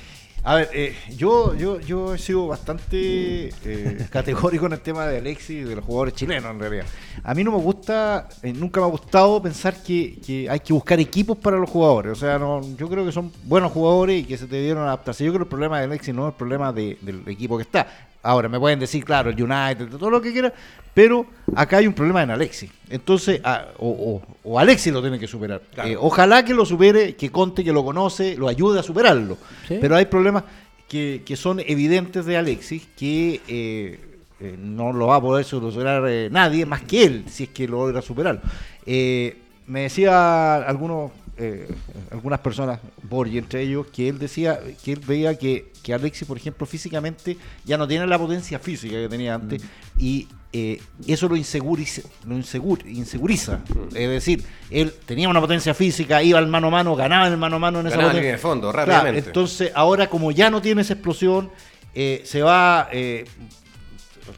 [0.49, 5.17] A ver, eh, yo, yo, yo he sido bastante eh, categórico en el tema de
[5.17, 6.85] Alexis y de los jugadores chilenos, en realidad.
[7.21, 10.71] A mí no me gusta, eh, nunca me ha gustado pensar que, que hay que
[10.71, 12.13] buscar equipos para los jugadores.
[12.13, 15.25] O sea, no, yo creo que son buenos jugadores y que se debieron adaptarse.
[15.25, 17.63] Yo creo que el problema de Alexis no es el problema de- del equipo que
[17.63, 18.06] está.
[18.27, 20.51] Ahora, me pueden decir, claro, el United, todo lo que quieran,
[20.93, 22.69] pero acá hay un problema en Alexis.
[22.89, 23.39] Entonces,
[23.77, 25.61] o, o- o Alexis lo tiene que superar.
[25.85, 29.37] Eh, ojalá que lo supere, que Conte, que lo conoce, lo ayude a superarlo.
[29.67, 29.77] Sí.
[29.79, 30.43] Pero hay problemas
[30.87, 33.99] que, que son evidentes de Alexis que eh,
[34.39, 37.67] eh, no lo va a poder solucionar eh, nadie más que él, si es que
[37.67, 38.41] lo logra superarlo.
[38.85, 39.37] Eh,
[39.67, 41.67] me decía algunos, eh,
[42.11, 46.37] algunas personas, Borgi entre ellos, que él decía que él veía que, que Alexis, por
[46.37, 49.61] ejemplo, físicamente ya no tiene la potencia física que tenía antes
[49.97, 53.59] y eh, eso lo, inseguriza, lo insegur- inseguriza.
[53.93, 57.37] Es decir, él tenía una potencia física, iba al mano a mano, ganaba en el
[57.39, 58.21] mano a mano en esa Ganaba en potencia.
[58.21, 59.27] línea de fondo, Claro, rápidamente.
[59.27, 61.51] entonces, ahora como ya no tiene esa explosión,
[61.93, 62.89] eh, se va...
[62.91, 63.25] eh,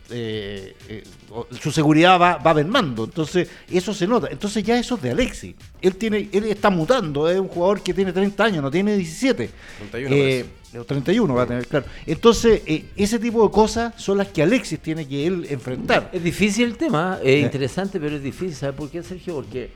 [0.10, 1.04] eh,
[1.62, 4.28] su seguridad va, va mermando, entonces eso se nota.
[4.32, 5.56] Entonces ya eso es de Alexis.
[5.82, 9.50] Él tiene, él está mutando, es un jugador que tiene 30 años, no tiene 17.
[9.92, 10.46] 31 Eh,
[10.80, 11.86] o 31 va a tener, claro.
[12.06, 16.10] Entonces, eh, ese tipo de cosas son las que Alexis tiene que él enfrentar.
[16.14, 18.56] Es difícil el tema, es interesante, pero es difícil.
[18.56, 19.36] ¿Sabes por qué, Sergio?
[19.36, 19.72] Porque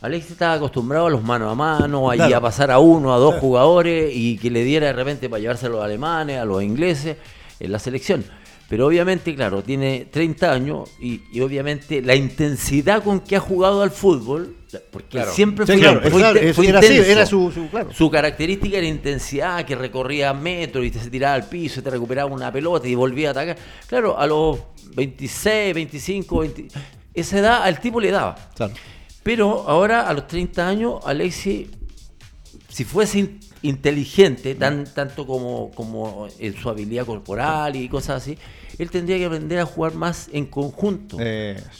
[0.00, 2.36] Alexis estaba acostumbrado a los mano a mano, ahí Claro.
[2.36, 5.66] a pasar a uno, a dos jugadores y que le diera de repente para llevarse
[5.66, 7.16] a los alemanes, a los ingleses
[7.60, 8.24] en la selección.
[8.68, 13.80] Pero obviamente, claro, tiene 30 años y, y obviamente la intensidad con que ha jugado
[13.82, 14.56] al fútbol,
[14.90, 15.32] porque Claro.
[15.32, 18.76] siempre Sí, fue, claro, fue claro, inte- eso fue era así, era su- su- característica
[18.78, 22.50] era intensidad, que recorría metros y te se tiraba al piso, y te recuperaba una
[22.50, 23.56] pelota y volvía a atacar.
[23.86, 24.58] Claro, a los
[24.96, 26.66] 26, 25, 20,
[27.14, 28.34] esa edad al tipo le daba.
[29.22, 31.68] Pero ahora, a los 30 años, Alexis,
[32.68, 38.36] si fuese inteligente, tan, tanto como, como en su habilidad corporal y cosas así,
[38.78, 41.18] él tendría que aprender a jugar más en conjunto.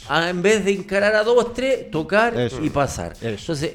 [0.09, 2.63] Ah, en vez de encarar a dos, tres, tocar Eso.
[2.63, 3.13] y pasar.
[3.13, 3.27] Eso.
[3.53, 3.73] Entonces,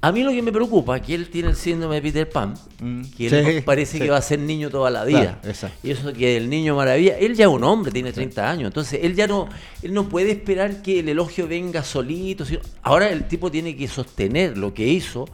[0.00, 2.54] a mí lo que me preocupa es que él tiene el síndrome de Peter Pan,
[2.78, 3.02] Mm.
[3.16, 4.04] que él Sí, parece sí.
[4.04, 5.38] que va a ser niño toda la vida.
[5.42, 8.66] Claro, y eso que el niño maravilla, él ya es un hombre, tiene 30 años,
[8.66, 9.48] entonces él ya no,
[9.82, 12.44] él no puede esperar que el elogio venga solito.
[12.44, 15.24] sino- ahora el tipo tiene que sostener lo que hizo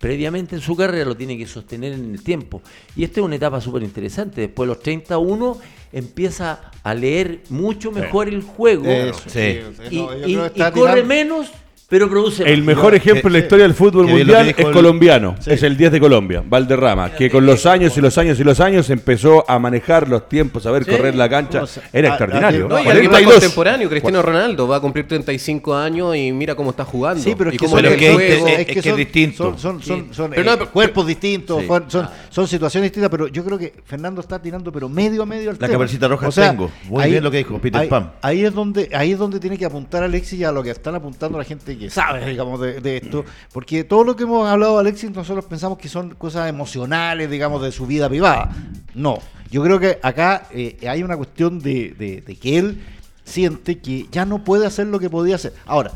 [0.00, 2.62] previamente en su carrera, lo tiene que sostener en el tiempo.
[2.96, 4.40] Y esta es una etapa súper interesante.
[4.40, 5.58] Después de los 31
[5.92, 8.86] empieza a leer mucho mejor el juego.
[8.86, 9.60] Eso, Sí.
[9.90, 11.50] sí, Y, no, corre tirando- menos,
[11.90, 15.34] pero produce El mejor ejemplo en la historia del fútbol que mundial es el- colombiano.
[15.44, 18.60] Es el 10 de Colombia, Valderrama, que con los años y los años y los
[18.60, 20.90] años empezó a manejar los tiempos, a ver Sí.
[20.92, 21.64] correr la cancha.
[21.92, 22.68] Era extraordinario.
[22.68, 23.34] No, y No, alguien más 42.
[23.40, 27.22] contemporáneo, Cristiano Ronaldo, va a cumplir 35 años y mira cómo está jugando.
[27.22, 29.44] Sí, pero es que, son, es que que son- es distinto.
[29.44, 31.66] Son, son, son, son, Pero eh, no, pero- cuerpos distintos, Sí.
[31.66, 35.26] son, son, son situaciones distintas, pero yo creo que Fernando está tirando pero medio a
[35.26, 36.70] medio al La cabecita roja tengo.
[36.88, 38.12] Muy bien lo que dijo Peter ahí, Pan.
[38.22, 40.94] Ahí es donde ahí es donde tiene que apuntar Alexis y a lo que están
[40.94, 45.10] apuntando la gente que sabe, digamos, de, esto, porque todo lo que hemos hablado Alexis
[45.10, 48.54] nosotros pensamos que son cosas emocionales, digamos, de su vida privada.
[48.94, 49.18] No,
[49.50, 52.80] yo creo que acá eh, hay una cuestión de que él
[53.24, 55.54] siente que ya no puede hacer lo que podía hacer.
[55.64, 55.92] Ahora,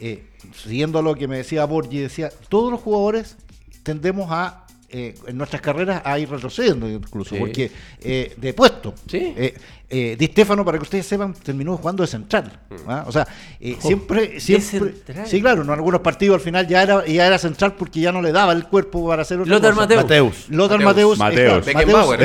[0.00, 3.36] eh, siguiendo a lo que me decía Borgi, decía, todos los jugadores
[3.82, 7.40] tendemos a, eh, en nuestras carreras, a ir retrocediendo incluso, Sí.
[7.40, 7.70] porque
[8.00, 8.94] eh, de puesto.
[9.08, 9.34] Sí.
[9.36, 9.54] Eh,
[9.88, 12.60] eh, Di Stefano, para que ustedes sepan, terminó jugando de central.
[12.88, 13.04] ¿ah?
[13.06, 13.26] O sea,
[13.60, 14.94] eh, Jo, siempre, siempre.
[15.26, 18.20] Sí, claro, en algunos partidos al final ya era, ya era central porque ya no
[18.22, 19.82] le daba el cuerpo para hacer otra Lothar cosa.
[19.86, 20.02] Mateus.
[20.04, 20.48] Mateus.
[20.50, 21.18] Lothar Mateus.
[21.18, 21.48] Mateus.
[21.52, 21.66] Mateus.
[21.66, 22.18] Beckenbauer,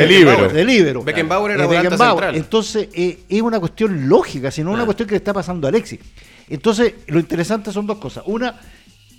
[0.54, 1.04] de líbero.
[1.04, 2.14] Beckenbauer era Eh, volante Beckenbauer.
[2.24, 2.36] central.
[2.36, 4.86] Entonces, eh, es una cuestión lógica, sino una Ah.
[4.86, 6.00] cuestión que le está pasando a Alexis.
[6.50, 8.24] Entonces, lo interesante son dos cosas.
[8.28, 8.60] Una,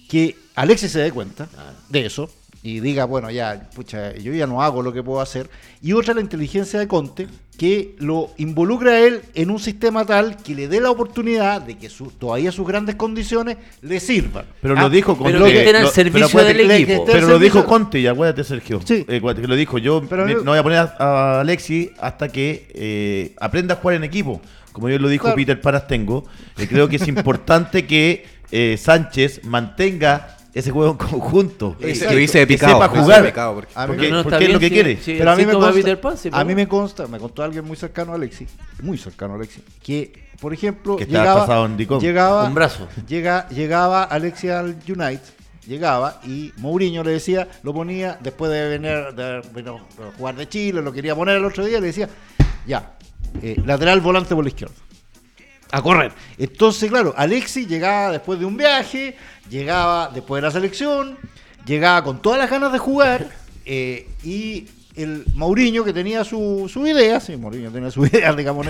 [0.09, 1.49] que Alexis se dé cuenta
[1.89, 2.29] de eso
[2.65, 5.51] y diga, bueno, ya, pucha, yo ya no hago lo que puedo hacer.
[5.83, 7.27] Y otra, la inteligencia de Conte,
[7.59, 11.77] que lo involucra a él en un sistema tal que le dé la oportunidad de
[11.77, 14.45] que su- todavía sus grandes condiciones le sirvan.
[14.61, 17.05] Pero Ah, lo dijo con pero lo que estén al servicio pero del equipo.
[17.29, 18.81] lo dijo Conte, y acuérdate, Sergio.
[18.85, 19.05] Sí.
[19.09, 19.79] Eh, que lo dijo.
[19.79, 23.75] Yo Pero me- yo- no voy a poner a, a Alexis hasta que eh, aprenda
[23.75, 24.41] a jugar en equipo.
[24.73, 25.37] Como yo lo dijo Claro.
[25.37, 26.25] Peter Parastengo,
[26.57, 31.77] eh, creo que es importante que eh, Sánchez mantenga ese juego en conjunto.
[31.81, 32.15] Exacto.
[32.15, 32.75] Lo hice de Que picado.
[32.83, 33.25] sepa jugar.
[33.25, 35.19] picado, porque- A mí Porque, no, está porque es lo que bien, quiere.
[35.19, 38.13] Pero a mí, me consta, Pan, a mí me consta, me contó alguien muy cercano
[38.13, 38.49] a Alexis,
[38.83, 42.01] muy cercano a Alexis, que, por ejemplo, Que estaba llegaba, pasado en Dicom.
[42.01, 42.87] llegaba, Un brazo.
[43.09, 45.21] llega, llegaba Alexis al United,
[45.67, 50.49] llegaba y Mourinho le decía, lo ponía, después de venir de, bueno, de jugar de
[50.49, 52.09] Chile, lo quería poner el otro día, le decía,
[52.67, 52.93] ya,
[53.41, 54.75] eh, lateral volante por la izquierda.
[55.75, 56.13] A correr.
[56.37, 59.17] Entonces, claro, Alexis llegaba después de un viaje,
[59.53, 61.19] llegaba después de la selección,
[61.67, 63.31] llegaba con todas las ganas de jugar
[63.67, 68.67] eh, y el Mourinho que tenía su, su idea, sí, Mourinho tenía su idea, digamos,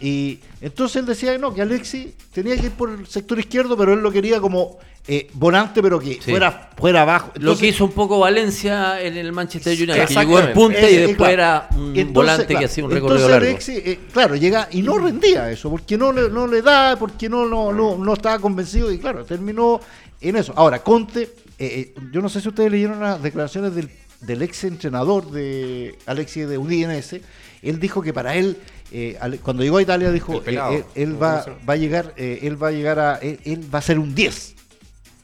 [0.00, 3.76] y, y entonces él decía no, que Alexis tenía que ir por el sector izquierdo,
[3.76, 4.78] pero él lo quería como
[5.12, 6.30] eh, volante, pero que Sí.
[6.30, 7.32] fuera, fuera abajo.
[7.34, 10.84] Lo que hizo un poco Valencia en el Manchester United, que llegó en punta y
[10.84, 11.32] Eh, eh, después claro.
[11.32, 13.46] era un Entonces, volante claro, que hacía un recorrido entonces largo.
[13.48, 17.28] Alexis, eh, claro, llega y no rendía eso, porque no le, no le da, porque
[17.28, 19.80] no, no, no, no estaba convencido y claro, terminó
[20.20, 20.52] en eso.
[20.54, 25.30] Ahora, Conte, eh, yo no sé si ustedes leyeron las declaraciones del, del ex entrenador
[25.32, 27.22] de Alexis de Udinese,
[27.62, 28.56] él dijo que para él,
[28.92, 30.58] eh, cuando llegó a Italia dijo, él,
[30.94, 33.82] él va, va a llegar, eh, él va a llegar a, él, él va a
[33.82, 34.54] ser un 10.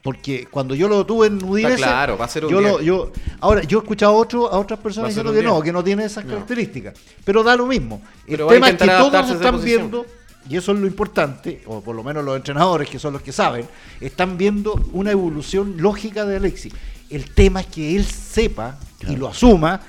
[0.06, 2.82] Porque cuando yo lo tuve en Udinese, claro, va a ser un yo lo- 10.
[2.84, 5.64] yo, ahora yo he escuchado a, otro, a otras personas diciendo que no, 10.
[5.64, 6.94] que no tiene esas características.
[7.24, 8.00] Pero da lo mismo.
[8.24, 10.06] El Pero tema es que todos están viendo
[10.48, 13.32] y eso es lo importante, o por lo menos los entrenadores, que son los que
[13.32, 13.66] saben,
[14.00, 16.72] están viendo una evolución lógica de Alexis.
[17.10, 19.80] El tema es que él sepa y lo asuma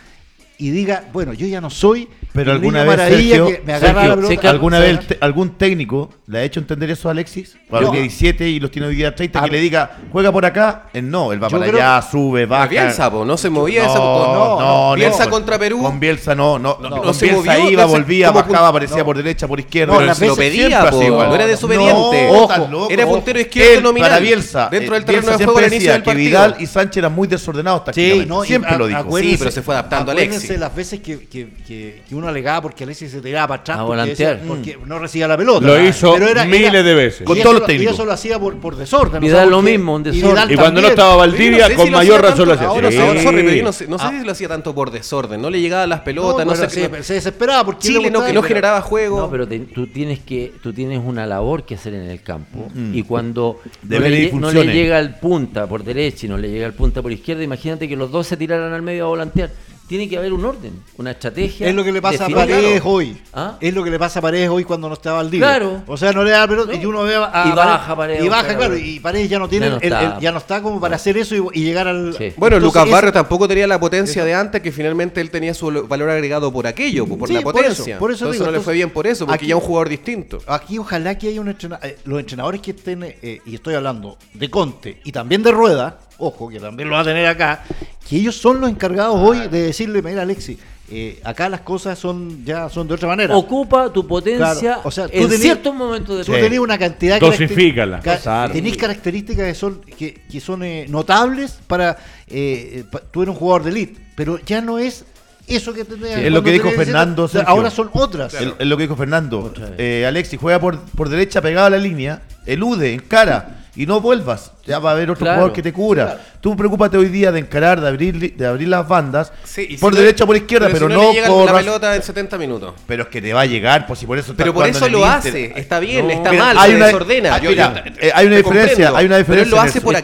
[0.57, 4.09] y diga, bueno, yo ya no soy Pero alguna vez, Sergio, que me agarra Sergio,
[4.21, 4.49] la pelota.
[4.49, 7.57] ¿Alguna vez el te- algún técnico le ha hecho entender eso a Alexis?
[7.69, 9.61] Para Yo- que 17 y los tiene hoy día 30, A que le ver.
[9.63, 10.83] diga, juega por acá.
[10.93, 12.67] Él no, él va Yo para creo- allá, sube, baja.
[12.67, 15.81] Bielsa, po, no se movía esa no, no, no, Bielsa con- contra Perú.
[15.81, 18.97] Con Bielsa no, no, No, no, no con se Bielsa movió, iba, volvía, bajaba, aparecía
[18.99, 19.05] no.
[19.05, 19.93] por derecha, por izquierda.
[19.93, 22.27] No, se lo veces pedía, no era desobediente.
[22.31, 24.09] No, Ojo, era puntero izquierdo nominal.
[24.09, 26.05] Para Bielsa, Dentro eh, del terreno Bielsa de juego al siempre inicio decía del que
[26.05, 26.27] partido.
[26.29, 28.25] Vidal y Sánchez eran muy desordenados tácticamente.
[28.27, 29.17] no, siempre a- lo dijo.
[29.17, 30.59] Sí, pero se fue adaptando a Alexis.
[30.59, 34.39] las veces que, que uno alegaba porque Alexis se tiraba para atrás A porque, decía-
[34.45, 35.65] porque no recibía la pelota.
[35.65, 36.15] Lo hizo
[36.47, 37.25] miles de veces.
[37.25, 37.93] Con todos los lo- técnicos.
[37.93, 39.21] Y eso lo hacía por, por desorden.
[39.21, 40.29] Vidal o sea, lo mismo, un y desorden.
[40.31, 42.67] Vidal Y cuando no estaba Valdivia, no sé con si mayor razón lo hacía.
[42.67, 42.97] Ahora, Sí.
[42.97, 44.13] ahora, sorry, pero yo no sé, no sé Ah.
[44.19, 45.41] si lo hacía tanto por desorden.
[45.41, 46.89] No le llegaban las No, pelotas, no, pero sé.
[46.89, 49.19] se, se desesperaba porque Chile le no, no generaba juego.
[49.19, 52.67] No, pero te- tú tienes que tú tienes una labor que hacer en el campo
[52.73, 52.93] Mm.
[52.95, 56.65] y cuando no le, no le llega el punta por derecha y no le llega
[56.67, 59.49] el punta por izquierda, imagínate que los dos se tiraran al medio a volantear.
[59.87, 61.65] Tiene que haber un orden, una estrategia.
[61.69, 62.29] Es lo que le pasa a.
[62.29, 62.89] Paredes claro.
[62.95, 63.17] hoy.
[63.33, 63.57] ¿Ah?
[63.61, 65.39] Es lo que le pasa a Paredes hoy cuando no estaba al día.
[65.39, 65.81] Claro.
[65.87, 66.89] O sea, no le da la pelota y No.
[66.89, 68.57] uno ve a Y baja Paredes, Y baja, claro.
[68.59, 68.77] claro.
[68.77, 70.19] Y Paredes ya no tiene, Ya no el- el- está.
[70.19, 72.13] ya no está como para hacer eso y, y llegar al.
[72.17, 72.33] Sí.
[72.35, 75.67] Bueno, Entonces, Lucas Barrio tampoco tenía la potencia de antes, que finalmente él tenía su
[75.87, 77.93] valor agregado por aquello, por Sí, la por potencia.
[77.93, 79.61] eso, por eso entonces digo, no le fue bien por eso, porque aquí- ya es
[79.61, 80.39] un jugador distinto.
[80.47, 84.49] Aquí ojalá que haya un entrenador, los entrenadores que estén, eh, y estoy hablando de
[84.49, 87.63] Conte y también de Rueda, ojo, que también lo va a tener acá,
[88.07, 90.57] que ellos son los encargados hoy de decirle, mira Alexis,
[90.89, 93.35] eh, acá las cosas son ya son de otra manera.
[93.35, 96.39] Ocupa tu potencia Claro, o sea, tú en ciertos momentos de Tú Sí.
[96.39, 98.53] tenés una cantidad de Dosifícala, ca- claro.
[98.53, 101.97] tenés características que son, que, que son eh, notables para.
[102.27, 105.03] eh, pa- tú eres un jugador de elite, pero ya no es
[105.45, 106.09] eso que tenías.
[106.11, 107.49] es cuando lo que dijo Fernando, 17, Sergio.
[107.53, 108.33] Ahora son otras.
[108.35, 109.53] Es es lo que dijo Fernando.
[109.77, 114.51] Eh, Alexis juega por, por derecha pegado a la línea, elude, encara y no vuelvas.
[114.65, 115.35] Ya va a haber otro Claro.
[115.37, 116.19] jugador que te cubra.
[116.41, 119.73] Tú preocúpate hoy día de encarar, de abrir, li- de abrir las bandas Sí, y
[119.75, 122.03] si por no- derecha o por izquierda, pero, si no, le llega la pelota en
[122.03, 122.73] 70 minutos.
[122.85, 124.89] Pero es que te va a llegar, pues si por eso está Pero por eso
[124.89, 125.11] lo Inter.
[125.13, 126.13] hace, está bien, No.
[126.13, 127.35] está Mira, mal, hay se una- desordena.
[127.35, 129.55] ah, Yo- mira, yo- eh, hay una te diferencia, comprendo, hay una Pero él diferencia
[129.55, 130.03] lo hace por pero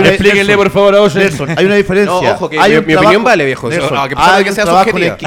[0.00, 1.14] una- Explíquenle, por favor, a.
[1.18, 2.28] Nelson, hay una diferencia.
[2.28, 3.68] No, ojo, que hay mi- un mi opinión vale, viejo.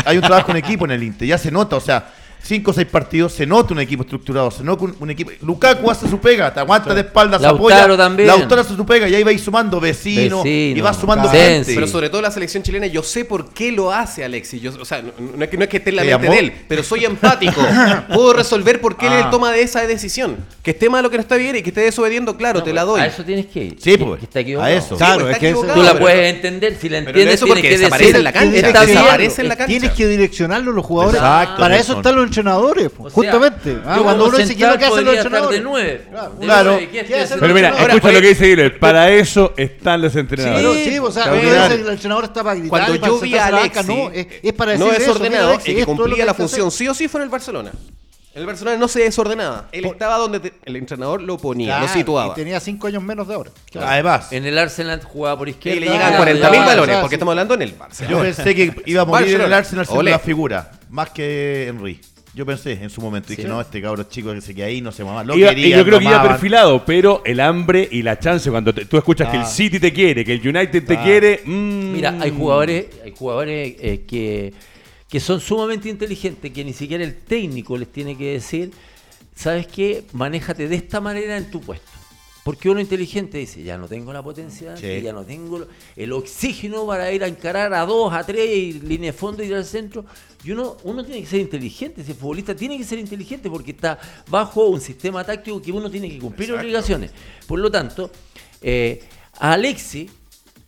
[0.06, 2.04] Hay un trabajo en equipo en el Inter, ya se nota, o sea,
[2.42, 5.32] cinco o seis partidos, se nota un equipo estructurado, se nota un, un equipo.
[5.42, 7.98] Lukaku hace su pega, te aguanta de espaldas, Lautaro apoya.
[7.98, 8.28] también.
[8.28, 11.74] Lautaro hace su pega y ahí vais sumando vecinos Vecino, y vas sumando gente.
[11.76, 14.62] Pero sobre todo la selección chilena, yo sé por qué lo hace Alexis.
[14.62, 16.24] Yo, o sea, no, no es que, no es que esté en la ¿Te mente
[16.28, 16.34] llamó?
[16.36, 17.62] de él, pero soy empático.
[18.14, 19.30] Puedo resolver por qué él Ah.
[19.30, 20.38] toma de esa decisión.
[20.64, 22.82] Que esté malo, que no está bien y que esté desobediendo, claro, No, te la
[22.84, 23.02] pues, doy.
[23.02, 23.76] A eso tienes que ir.
[23.80, 24.74] Sí, Que- pues, que está a equivocado.
[24.74, 24.96] eso.
[24.98, 27.36] Claro, pues, es está que ese- equivocado, Tú la puedes entender, si la Pero entiendes,
[27.36, 28.50] eso tienes porque que desaparece en la cancha,
[29.44, 29.66] la.
[29.66, 31.20] Tienes que direccionarlo los jugadores.
[31.20, 33.78] Exacto, Para eso están los entrenadores, O sea, justamente.
[33.86, 35.60] Ah, yo cuando uno dice que ¿qué hacen los entrenadores?
[35.60, 36.06] de nueve.
[36.10, 36.34] Claro.
[36.40, 36.72] De Claro.
[36.72, 38.80] nueve, ¿qué ¿Qué hace hacen el Pero mira, Ahora, escucha oye- lo que dice Guilherme.
[38.80, 40.62] Para eso están los entrenadores.
[40.62, 41.76] Pero sí, o sea, Claro, claro.
[41.76, 44.54] que el entrenador está para gritar Cuando y yo vi a Alexis, no, es, es
[44.54, 47.08] para no decir mira, Alexis, y que es lo cumplía la función sí o sí
[47.08, 47.72] fue en el Barcelona.
[48.36, 49.66] El Barcelona no se desordenaba.
[49.72, 52.32] Él estaba donde te- el entrenador lo ponía, Claro, lo situaba.
[52.34, 53.50] Y tenía cinco años menos de ahora.
[53.82, 55.80] Además, En el Arsenal jugaba por Y izquierda.
[55.80, 57.18] le llegaban Claro, 40.000 claro, balones, claro, porque sí.
[57.18, 58.08] estamos hablando en el Barça.
[58.08, 59.58] yo pensé que iba a morir en el Barcelona.
[59.58, 62.00] Arsenal siendo la figura, más que Henry.
[62.36, 63.48] Yo pensé en su momento, dije, Sí.
[63.48, 65.24] no, este cabro chico que se queda ahí no se mamá.
[65.24, 66.28] Lo Iba- y querían, yo creo que amaban.
[66.28, 69.46] perfilado, pero el hambre y la chance cuando te- tú escuchas que el Ah.
[69.48, 71.04] City te quiere, que el United te Ah.
[71.04, 71.42] quiere.
[71.44, 74.54] mm, Mira, hay jugadores, hay jugadores eh, que,
[75.10, 78.72] que son sumamente inteligentes, que ni siquiera el técnico les tiene que decir,
[79.36, 80.04] ¿sabes qué?
[80.14, 81.90] Manéjate de esta manera en tu puesto.
[82.50, 85.02] Porque uno inteligente dice, ya no tengo la potencia, Sí.
[85.04, 89.12] ya no tengo el oxígeno para ir a encarar a dos, a tres, y línea
[89.12, 90.04] de fondo y ir al centro.
[90.44, 94.00] Y uno, uno tiene que ser inteligente, ese futbolista tiene que ser inteligente porque está
[94.32, 97.12] bajo un sistema táctico que uno tiene que cumplir obligaciones.
[97.46, 98.10] Por lo tanto,
[98.64, 99.04] eh,
[99.38, 100.10] a Alexi,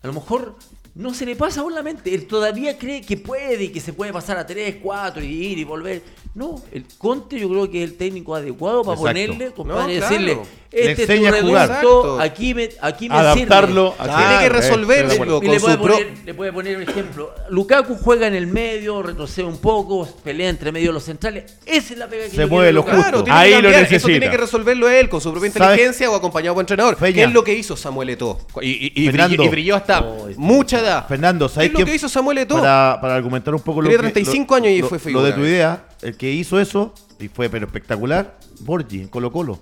[0.03, 0.57] a lo mejor
[0.93, 2.13] no se le pasa por la mente.
[2.13, 5.57] Él todavía cree que puede y que se puede pasar a 3, 4 y ir
[5.57, 6.03] y volver.
[6.33, 9.09] No, el Conte yo creo que es el técnico adecuado para Exacto.
[9.09, 10.09] ponerle, compadre, No, claro.
[10.15, 10.39] decirle,
[10.71, 12.19] Le este es tu Exacto.
[12.21, 14.11] aquí me, aquí me Adaptarlo sirve.
[14.13, 16.77] a- Tiene que eh, resolverlo estoy de Y le puede, pro- poner, le puede poner
[16.77, 17.31] un ejemplo.
[17.49, 21.57] Lukaku juega en el medio, retrocede un poco, pelea entre medio de los centrales.
[21.65, 22.97] Esa es la pega que Se mueve lo justo.
[22.97, 23.83] Claro, tiene Ahí que lo cambiar.
[23.83, 24.19] Eso necesita.
[24.19, 25.67] tiene que resolverlo él con su propia ¿Sabes?
[25.71, 26.95] inteligencia o acompañado por entrenador.
[26.95, 27.13] Feña.
[27.15, 28.39] ¿Qué es lo que hizo Samuel Eto'o?
[28.61, 29.35] Y, y- y Fernando.
[29.35, 31.05] brilló, y brilló hasta Oh, este- mucha edad.
[31.09, 32.59] Fernando, ¿Qué ¿sabes es lo que hizo Samuel Eto'o?
[32.61, 35.41] Para, para argumentar un poco lo que- 35 lo- años y fue Lo de tu
[35.41, 39.59] idea, el que hizo eso, y fue pero espectacular, Borgi, en Colo Colo.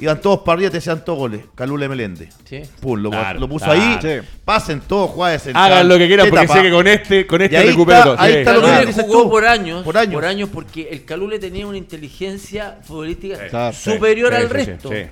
[0.00, 1.40] Iban todos para arriba, te decían todos goles.
[1.56, 2.28] Calule Melende.
[2.44, 2.62] Sí.
[2.80, 3.80] Pum, lo, Claro, lo puso claro.
[3.80, 3.98] ahí.
[4.00, 4.28] Sí.
[4.44, 7.56] Pasen todos, juegues en Hagan lo que quieran porque sé que con este, con este
[7.56, 8.20] Y ahí recupero está- todo.
[8.20, 8.38] ahí Sí.
[8.38, 9.30] está lo que Calule dices jugó tú.
[9.30, 10.22] por años, Por por años.
[10.24, 14.88] años, porque el Calule tenía una inteligencia futbolística superior sí, al resto.
[14.90, 15.02] sí.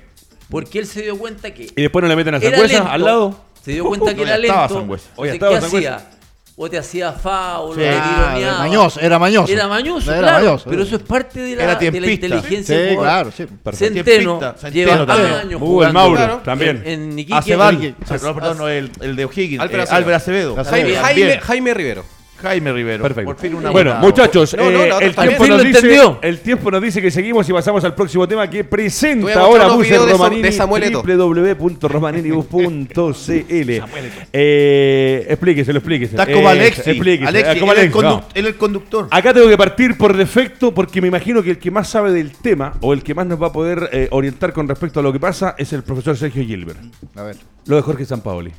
[0.49, 3.41] Porque él se dio cuenta que Y después no le meten a Sangüesa al lado.
[3.61, 4.73] Se dio cuenta que era estaba lento.
[4.79, 5.09] Sangüesa.
[5.17, 6.16] Oye, Entonces, estaba ¿qué Sangüesa.
[6.59, 8.57] O te hacía faulo, Sí, te tironeaba.
[8.57, 9.53] mañoso, era mañoso.
[9.53, 10.69] Era mañoso, Era claro, mañoso.
[10.69, 12.11] pero eso es parte de la, Era de la tiempista.
[12.25, 13.45] inteligencia Sí, claro, sí.
[13.45, 13.95] Perfecto.
[13.95, 14.03] Centeno,
[14.39, 15.33] Tiempista, Centeno lleva también.
[15.33, 16.41] años Uh, el Mauro, Claro.
[16.43, 16.81] también.
[16.83, 17.37] en, en Iquique.
[17.37, 17.95] Aceval.
[18.09, 19.61] Perdón, no, el, el de O'Higgins.
[19.61, 20.59] Álvaro eh, Acevedo.
[20.59, 20.63] Acevedo.
[20.65, 20.95] Jaime.
[20.95, 22.16] Jaime, Jaime Rivero.
[22.41, 23.03] Jaime Rivero.
[23.03, 23.31] Perfecto.
[23.31, 26.71] Por fin una bueno, buena- muchachos, No, no, eh, el, tiempo nos dice, el tiempo
[26.71, 30.49] nos dice que seguimos y pasamos al próximo tema que presenta ahora Sa- Romanini,
[30.93, 33.81] www.romaninibus.cl
[34.33, 36.21] eh, Explíqueselo, explíqueselo.
[36.21, 36.89] Está como Eh, Alexi.
[36.91, 38.23] explíquese, Alexi, eh, como él, el no.
[38.33, 39.07] el conductor.
[39.11, 42.31] Acá tengo que partir por defecto porque me imagino que el que más sabe del
[42.33, 45.11] tema o el que más nos va a poder eh, orientar con respecto a lo
[45.11, 46.79] que pasa es el profesor Sergio Gilbert.
[47.15, 47.35] A ver.
[47.65, 48.51] Lo de Jorge Sampaoli.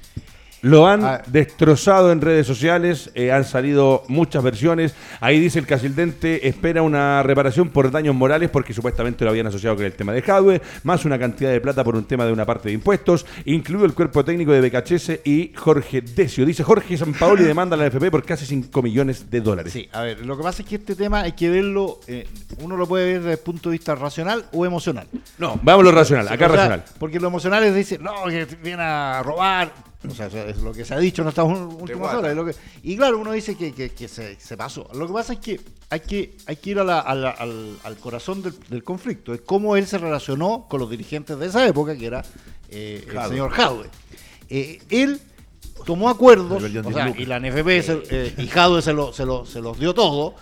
[0.63, 1.23] Lo han Ah.
[1.29, 4.95] destrozado en redes sociales, eh, han salido muchas versiones.
[5.21, 9.77] Ahí dice el Casildente espera una reparación por daños morales porque supuestamente lo habían asociado
[9.77, 12.45] con el tema de Jadwe, más una cantidad de plata por un tema de una
[12.45, 16.45] parte de impuestos, incluido el cuerpo técnico de BKHS y Jorge Decio.
[16.45, 19.73] Dice Jorge Sampaoli demanda a la FP por casi 5 millones de dólares.
[19.73, 22.27] Sí, a ver, lo que pasa es que este tema hay que verlo, eh,
[22.61, 25.07] uno lo puede ver desde el punto de vista racional o emocional.
[25.39, 26.85] No, vamos lo racional, acá O sea, racional.
[26.99, 29.73] Porque lo emocional es decir, no, que viene a robar.
[30.07, 32.31] O sea, es lo que se ha dicho en estas últimas horas.
[32.31, 34.89] es lo que- y claro, uno dice que, que- que se, se pasó.
[34.95, 37.77] Lo que pasa es que hay que, hay que ir a la- a la- al,
[37.83, 39.35] al corazón del, del conflicto.
[39.35, 42.25] Es cómo él se relacionó con los dirigentes de esa época, que era
[42.71, 43.87] eh, el señor Jadwe.
[44.51, 45.21] Eh, él
[45.85, 49.47] tomó acuerdos, o sea, y la NFP se- eh, y Jadwe se, lo, se, lo-
[49.47, 50.35] se los dio todo.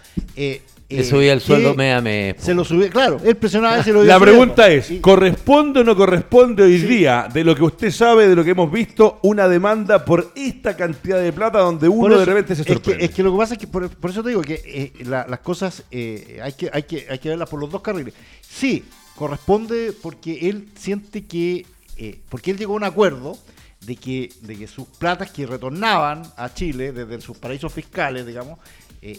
[0.88, 2.36] Eh, Le eh, subía el que sueldo mes a mes.
[2.38, 5.96] Se lo subía, claro, él presionaba y se lo La pregunta es, ¿corresponde o no
[5.96, 6.86] corresponde hoy Sí.
[6.86, 10.76] día, de lo que usted sabe, de lo que hemos visto, una demanda por esta
[10.76, 13.04] cantidad de plata donde uno de repente se es que, sorprende?
[13.04, 15.26] es que lo que pasa es que por, por eso te digo que eh, la-
[15.28, 18.14] las cosas eh, hay, que, hay, que, hay que verlas por los dos carriles.
[18.40, 18.84] Sí,
[19.16, 23.36] corresponde porque él siente que, eh, porque él llegó a un acuerdo
[23.80, 28.58] de que, de que sus platas que retornaban a Chile desde sus paraísos fiscales, digamos,
[29.02, 29.18] eh,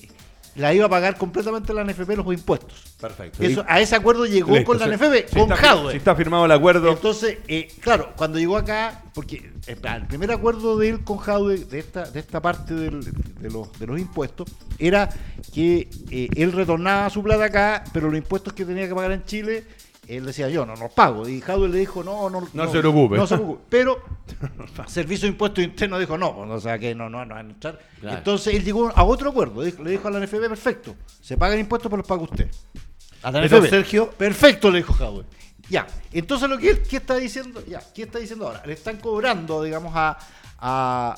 [0.57, 2.73] la iba a pagar completamente la NFP los impuestos.
[2.99, 3.41] Perfecto.
[3.43, 5.91] Eso, a ese acuerdo llegó Listo, con la NFP, si con está, Jadwe.
[5.91, 10.31] Si está firmado el acuerdo, Entonces, eh, claro, cuando llegó acá, porque eh, el primer
[10.31, 13.03] acuerdo de él con Jaude, de esta, de esta parte del-
[13.39, 15.09] de, los, de los impuestos, era
[15.53, 19.23] que eh, él retornaba su plata acá, pero los impuestos que tenía que pagar en
[19.25, 19.63] Chile,
[20.07, 21.27] él decía yo, no los pago.
[21.27, 23.17] Y Jaude le dijo, no, no, No se preocupe.
[23.17, 23.63] No se preocupe.
[23.69, 23.99] Pero
[24.87, 27.79] Servicio de Impuestos Internos dijo, no, o sea que no, no, no van a echar.
[27.99, 28.17] Claro.
[28.17, 31.89] Entonces él llegó a otro acuerdo, le dijo a la NFP, perfecto, se pagan impuestos,
[31.89, 32.49] pero los paga usted.
[33.23, 33.69] A la NFP.
[33.69, 35.23] Sergio- Perfecto, le dijo Jadwe.
[35.69, 37.61] Ya, entonces lo que él, ¿qué está diciendo?
[37.67, 38.63] Ya, ¿qué está diciendo ahora?
[38.65, 40.17] Le están cobrando, digamos, a,
[40.59, 41.15] a,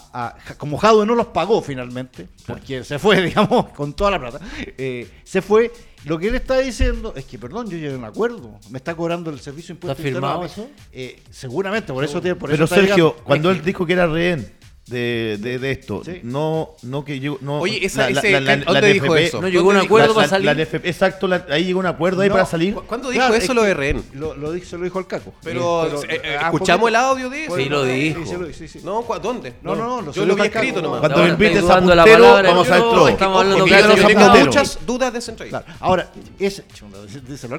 [0.50, 4.40] a- como Jadwe no los pagó finalmente, porque se fue, digamos, con toda la plata,
[4.78, 5.72] eh, se fue.
[6.06, 8.96] Lo que él está diciendo es que, perdón, yo llegué a un acuerdo, me está
[8.96, 10.00] cobrando el servicio de impuestos.
[10.00, 10.70] ¿Está firmado eso?
[10.92, 14.59] Eh, seguramente, por eso tiene, por Pero eso Sergio, cuando él dijo que era rehén
[14.90, 16.20] de, de, de esto, Sí.
[16.24, 17.38] no, no que llegó.
[17.42, 19.42] No, Oye, esa- ese- ¿dónde dijo eso?
[19.42, 20.46] No llegó a un ¿Dónde acuerdo la- para la- salir.
[20.46, 22.74] la NFP exacto, la- ahí llegó un acuerdo ahí No, para salir.
[22.74, 24.02] ¿Cu- ¿Cuándo dijo Claro, eso es lo de?
[24.14, 25.34] Lo, lo, dijo- se lo dijo el Caco.
[25.44, 27.56] Pero, Eh, eh, eh, ah, ¿escuchamos el audio de eso?
[27.56, 28.20] Sí, lo dijo.
[28.24, 28.80] Sí, sí, lo- sí, sí.
[28.84, 29.54] No, ¿cu- ¿dónde?
[29.62, 30.88] No, no, no, Yo lo vi escrito no.
[30.88, 31.00] nomás.
[31.02, 33.08] Cuando me invites a la puntero, palabra, vamos yo- al tro.
[33.08, 35.66] estamos hablando que claro, yo tengo muchas dudas de esa entrevista.
[35.80, 36.12] Ahora,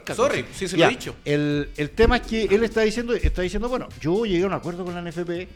[0.05, 0.15] Caco.
[0.15, 1.15] Sorry, sí se lo he dicho.
[1.25, 4.53] El, el tema es que él está diciendo, está diciendo, bueno, yo llegué a un
[4.53, 5.49] acuerdo con la NFP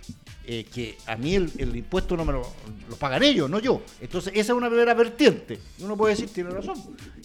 [0.72, 2.42] que a mí el, el impuesto no me lo,
[2.88, 3.82] lo pagan ellos, no yo.
[4.00, 5.58] Entonces, esa es una primera vertiente.
[5.78, 6.74] Y uno puede decir, tiene razón.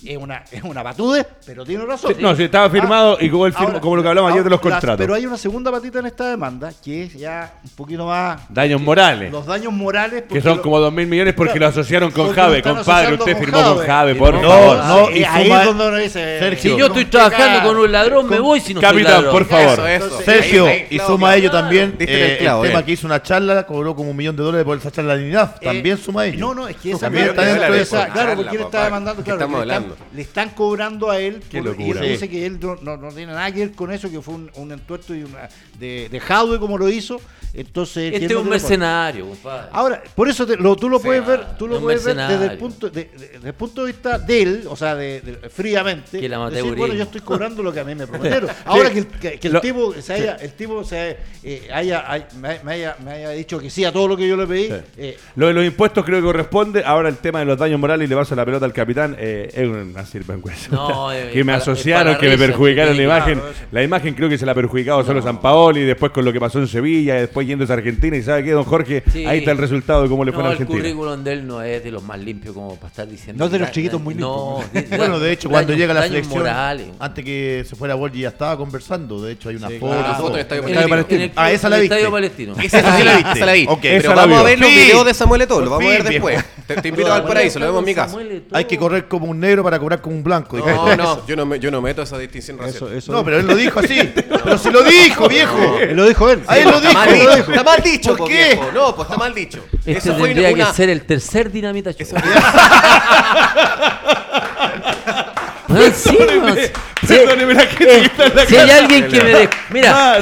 [0.04, 2.14] Es una, es una batude, pero tiene razón.
[2.16, 4.44] Sí, no, sí, estaba firmado y como él firmó- ahora- como lo que hablamos ayer
[4.44, 4.98] de los contratos.
[4.98, 8.42] Pero hay una segunda patita en esta demanda, que es ya un poquito más...
[8.50, 9.32] daños morales.
[9.32, 10.24] Los daños morales...
[10.30, 12.62] Que son lo- como dos mil millones porque Claro, lo asociaron con Jave.
[12.62, 14.16] Compadre, usted con firmó con Jave.
[14.16, 14.78] Por no, favor.
[14.78, 16.40] no, Ah, y ahí suma- es donde uno dice...
[16.40, 16.74] Sergio.
[16.74, 19.32] Si yo estoy trabajando con un ladrón, me voy si no soy Capitán, ladrón.
[19.34, 19.90] por favor.
[19.90, 20.22] Eso, eso.
[20.22, 22.86] Sergio, Ahí, ahí, y suma a ello también el eh, clavo, el tema bien.
[22.86, 25.56] que hizo una charla, cobró como un millón de dólares por esa charla de dignidad.
[25.60, 26.40] Eh, También suma a ello.
[26.40, 28.14] No, no, es que esa También es está la- dentro de esa- eso.
[28.14, 30.06] Claro, porque él está demandando, ¿Qué claro, estamos le, están, hablando?
[30.16, 32.00] le están cobrando a él Qué por- locura.
[32.02, 34.22] y él dice que él no, no- no tiene nada que ver con eso, que
[34.22, 35.50] fue un, un entuerto y una,
[35.80, 37.20] de, de Jadwe como lo hizo.
[37.52, 39.70] Entonces, Este es un mercenario, compadre.
[39.72, 42.58] Ahora, por eso te- lo, tú lo puedes ver, tú lo puedes ver desde el
[42.60, 46.20] punto, de, de- desde el punto de vista de él, o sea, de, de- fríamente.
[46.20, 48.52] Que el decir, bueno, yo estoy cobrando lo que a mí me prometieron.
[48.66, 52.04] Ahora que, el- que- que el Lo- tipo se haya, el tipo se eh, haya,
[52.12, 54.46] hay- me, me haya, me haya dicho que sí a todo lo que yo le
[54.48, 54.66] pedí.
[54.68, 54.74] Sí.
[54.98, 56.84] eh, Lo de los impuestos creo que corresponde.
[56.86, 59.50] Ahora el tema de los daños morales y le paso la pelota al capitán eh,
[59.54, 60.70] es una sinvergüenza.
[60.72, 63.40] No, eh, que me para- asociaron, que me risa, perjudicaron la imagen.
[63.40, 63.54] claro.
[63.72, 66.34] La imagen creo que se la ha perjudicado solo San Paolo y después con lo
[66.34, 68.18] que pasó en Sevilla y después yendo a Argentina.
[68.18, 69.26] Y sabe qué, don Jorge, Sí.
[69.26, 70.80] ahí está el resultado de cómo le fue no, a el Argentina.
[70.80, 73.40] currículum de él no es de los más limpios como para estar diciendo.
[73.40, 74.90] No es de los chiquitos muy No, limpios.
[74.90, 76.88] de- Bueno, de hecho, cuando llega la selección, morales.
[77.00, 79.22] antes que se fuera Borgi ya estaba conversando.
[79.22, 79.94] De hecho, hay una Sí, foto.
[79.94, 80.28] Ah, todo.
[80.28, 81.24] foto del Estadio el- Palestino.
[81.24, 81.96] el- Ah, esa la el viste.
[81.96, 82.56] Estadio Palestino.
[82.62, 83.32] Esa la viste.
[83.36, 83.66] Esa la vi.
[84.02, 84.40] Pero la vamos vio.
[84.40, 84.76] a ver los Sí.
[84.76, 86.44] videos de Samuel Eto'o, lo Por vamos a ver después.
[86.68, 88.18] Te, te invito al paraíso, lo vemos en mi casa.
[88.54, 90.58] Hay que correr como un negro para cobrar como un blanco.
[90.58, 92.76] No, no, yo no, me, yo no meto esa distinción racial.
[92.76, 93.12] eso, eso.
[93.12, 94.00] No, pero él lo dijo así.
[94.44, 95.78] pero si lo dijo, viejo.
[95.80, 96.42] Él lo dijo él.
[96.48, 96.94] Ahí lo Está dijo.
[96.94, 97.52] mal lo dicho, dijo.
[97.52, 98.34] está mal dicho, ¿Por po, qué?
[98.56, 98.70] viejo.
[98.74, 99.60] No, pues está mal dicho.
[99.80, 102.08] Este Eso fue tendría una- que ser el tercer dinamita show.
[105.70, 106.18] Sí, sí.
[107.18, 109.50] Perdóneme la gente que está en la Si hay alguien que me de...
[109.70, 110.20] Mira, Ah.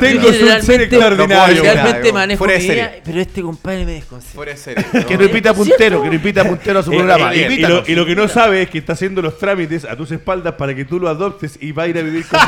[0.00, 1.62] Tengo su ser extraordinario.
[1.62, 4.34] Realmente Fuera manejo mi vida, pero este compadre me desconcentra.
[4.34, 4.84] Fuera de serie.
[5.06, 5.20] Que ¿no?
[5.20, 7.34] no invita a ¿Es puntero, que no invita a puntero a su Eh, programa.
[7.34, 7.48] eh,
[7.86, 10.74] y, lo, que no sabe es que está haciendo los trámites a tus espaldas para
[10.74, 12.40] que tú lo adoptes y va a ir a vivir con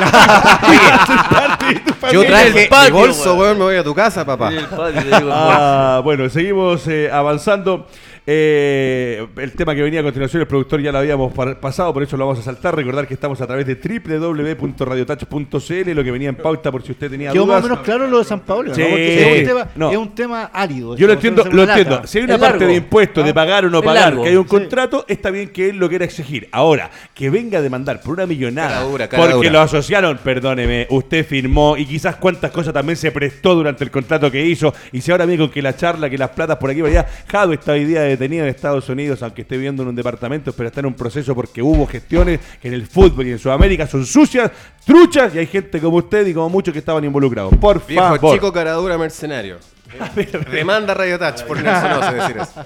[2.11, 3.57] Yo traje mi bolso, weón.
[3.57, 4.49] me voy a tu casa, papá.
[4.51, 7.87] En el patio, te digo, Ah, bueno, seguimos eh, avanzando.
[8.29, 12.17] Eh, el tema que venía a continuación, el productor ya lo habíamos pasado, por eso
[12.17, 12.75] lo vamos a saltar.
[12.75, 17.09] Recordar que estamos a través de www.radiotouch.cl, lo que venía en pauta por si usted
[17.09, 18.75] tenía Quedó más o menos claro lo de San Pablo.
[18.75, 18.87] Sí, ¿no?
[18.89, 19.91] Porque es, un tema, no.
[19.91, 20.97] es un tema árido.
[20.97, 22.01] Yo lo entiendo, lo entiendo.
[22.05, 22.67] Si hay una parte largo.
[22.67, 24.49] de impuestos, de pagar o no pagar, que hay un Sí.
[24.49, 26.49] contrato, está bien que él lo quiera exigir.
[26.51, 31.85] Ahora, que venga a demandar por una millonada, porque lo asociaron, perdóneme, usted firmó y
[31.85, 34.73] quizás cuántas cosas también se prestó durante el contrato que hizo.
[34.91, 37.07] Y si ahora viene con que la charla, que las platas por aquí por allá,
[37.31, 40.67] Jado está hoy día detenido en Estados Unidos, aunque esté viviendo en un departamento, pero
[40.67, 44.05] está en un proceso porque hubo gestiones que en el fútbol y en Sudamérica son
[44.05, 44.51] sucias,
[44.85, 47.55] truchas, y hay gente como usted y como muchos que estaban involucrados.
[47.57, 48.33] Por Viejo favor.
[48.33, 49.57] chico caradura mercenario.
[50.51, 52.65] Demanda Radio Touch por Nelson no sé decir eso.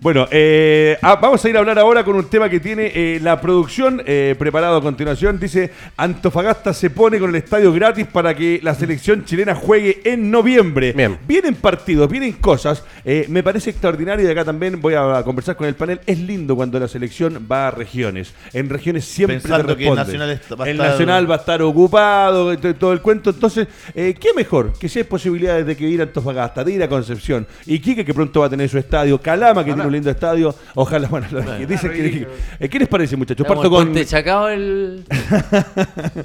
[0.00, 3.18] Bueno, eh, ah, vamos a ir a hablar ahora con un tema que tiene eh,
[3.20, 5.40] la producción eh, preparado a continuación.
[5.40, 10.30] Dice, Antofagasta se pone con el estadio gratis para que la selección chilena juegue en
[10.30, 10.92] noviembre.
[10.92, 11.18] Bien.
[11.26, 12.84] Vienen partidos, vienen cosas.
[13.04, 16.00] Eh, me parece extraordinario y de acá también voy a, conversar con el panel.
[16.06, 18.32] Es lindo cuando la selección va a regiones.
[18.52, 19.96] En regiones siempre Pensando te que el.
[19.96, 23.30] Nacional va a el estar- Nacional va a estar ocupado, todo el cuento.
[23.30, 24.74] Entonces, eh, ¿qué mejor?
[24.78, 27.48] Que si hay posibilidades de que ir a Antofagasta, de ir a Concepción.
[27.66, 29.20] Y Quique que pronto va a tener su estadio.
[29.20, 30.54] Calama que tiene un lindo estadio.
[30.74, 32.28] Ojalá, bueno, lo que dicen que-
[32.60, 33.46] eh, ¿Qué les parece, muchachos?
[33.46, 33.84] Parto con...
[33.86, 35.04] Puente Chacao el...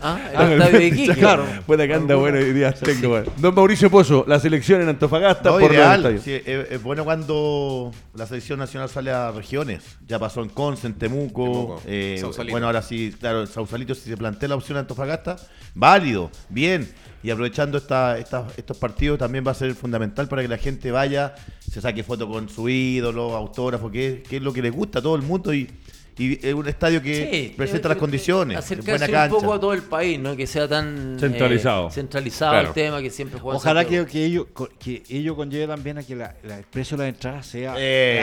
[0.01, 1.13] Ah, Ah, el estadio de Iquique.
[1.15, 1.45] Claro.
[1.67, 3.31] Que anda bueno hoy día tengo, bueno.
[3.37, 6.19] Don Mauricio Pozo, la selección en Antofagasta No, por ideal.
[6.23, 9.83] Sí, es, es bueno cuando la selección nacional sale a regiones.
[10.07, 11.43] Ya pasó en Conce, en Temuco.
[11.43, 15.35] Temuco, eh, bueno, ahora sí, claro, en Sausalito, si se plantea la opción a Antofagasta,
[15.73, 16.87] válido, bien.
[17.23, 21.33] Y aprovechando esta, estos partidos también va a ser fundamental para que la gente vaya,
[21.59, 25.01] se saque foto con su ídolo, autógrafo, que, que es lo que le gusta a
[25.01, 25.69] todo el mundo y,
[26.17, 29.35] y es un estadio que Sí, presenta eh, las eh, condiciones, Acercarse buena un cancha.
[29.35, 30.35] poco a todo el país, ¿no?
[30.35, 31.17] Que sea tan...
[31.19, 31.87] Centralizado.
[31.87, 32.67] eh, centralizado Claro.
[32.69, 34.47] el tema, que siempre juega Ojalá que, que ello,
[34.79, 37.75] que ello conlleve también a que la, la- el precio de la entrada sea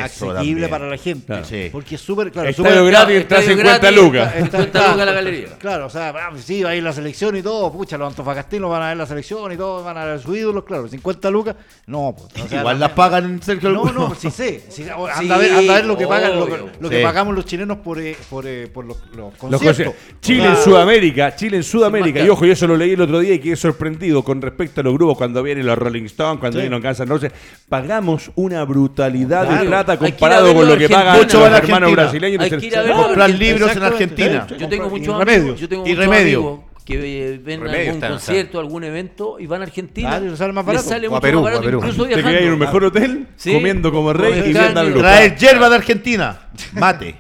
[0.07, 0.69] Eso también.
[0.71, 1.27] para la gente.
[1.27, 1.45] Claro.
[1.45, 1.69] Sí.
[1.73, 4.33] Porque es súper, claro, Estadio súper- gratis, entra 50 lucas.
[4.37, 5.49] 50 lucas a la galería.
[5.59, 8.71] Claro, o sea, ah, sí, va a ir la selección y todo, pucha, los antofagastinos
[8.71, 11.57] van a ver la selección y todo, van a ver sus ídolos, claro, 50 lucas,
[11.87, 14.09] no, pues, o sea, Igual las pagan Sergio No, alguno.
[14.11, 16.39] no, sí sé, sí, anda, Sí, a ver, anda a ver lo que pagan,
[16.81, 19.95] lo, que pagamos los chilenos por, eh, por, eh, por los, los Los conciertos.
[19.95, 23.19] conci- Chile en Sudamérica, Chile en Sudamérica, y ojo, yo eso lo leí el otro
[23.21, 26.59] día y quedé sorprendido con respecto a los grupos cuando vienen los Rolling Stones, cuando
[26.59, 26.63] Sí.
[26.63, 27.33] vienen los Guns N' Roses,
[27.69, 31.89] pagamos una brutalidad de plata comparado con lo que pagan los hermanos Argentina.
[31.91, 32.43] brasileños.
[32.43, 34.47] Hay que ir a Comprar libros en Argentina.
[34.59, 36.39] Yo tengo Y muchos amigos, yo tengo Y muchos Remedio.
[36.39, 36.61] amigos
[36.91, 40.19] que ven Remedio algún concierto, algún evento y van a Argentina.
[40.21, 40.89] Les sale más les barato.
[40.89, 41.79] sale O a mucho Perú, más o a barato, Perú.
[41.79, 42.47] incluso Te quedas viajando.
[42.47, 43.53] en un mejor hotel, Sí.
[43.53, 44.99] comiendo como rey y viendo.
[44.99, 46.39] Traer yerba de Argentina.
[46.73, 47.17] Mate.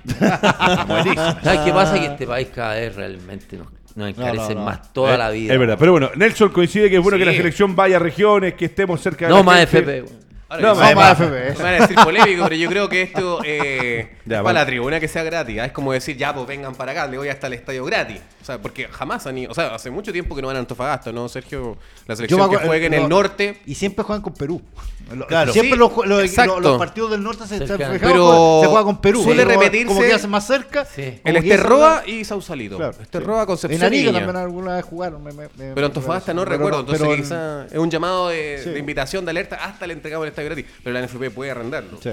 [0.86, 1.36] Buenísimo.
[1.42, 1.94] ¿Sabes qué pasa?
[1.98, 4.64] Que este país cada vez realmente nos, nos encarece no.
[4.64, 5.52] más toda Eh, la vida.
[5.54, 7.20] Es verdad, pero bueno, Nelson coincide que es bueno Sí.
[7.24, 9.98] que la selección vaya a regiones, que estemos cerca de No la más gente.
[9.98, 10.02] FP.
[10.02, 10.29] weón.
[10.51, 11.55] Ahora, No, más- más FP.
[11.59, 14.44] Me van a decir polémico, pero yo creo que esto eh, Ya, es vale.
[14.44, 15.61] para la tribuna que sea gratis.
[15.61, 15.66] ¿ah?
[15.66, 18.20] Es como decir, ya, pues vengan para acá, le voy hasta el estadio gratis.
[18.42, 19.53] O sea, porque jamás han ido.
[19.53, 21.78] O sea, hace mucho tiempo que no van a Antofagasta, ¿no, Sergio?
[22.07, 23.61] La selección que juegue en el norte.
[23.64, 24.61] Y siempre juegan con Perú.
[25.28, 25.52] Claro.
[25.52, 26.54] Siempre Sí, los, los- exacto.
[26.61, 29.22] los- los partidos del norte se están Pero se juega con Perú.
[29.22, 30.84] suele Como- repetirse- Como que hacen más cerca.
[30.84, 31.20] Sí.
[31.24, 32.76] El Esterroa y Sausalito.
[32.76, 35.22] Claro, Esterroa, En Concepción y Arica también alguna vez jugaron.
[35.22, 38.61] me- me- Pero Antofagasta no pero recuerdo, entonces pero en- quizá es un llamado de,
[38.62, 38.70] Sí.
[38.70, 40.66] de invitación, de alerta, hasta le entregamos el estadio gratis.
[40.82, 41.98] Pero la NFP puede arrendarlo.
[42.02, 42.11] Sí.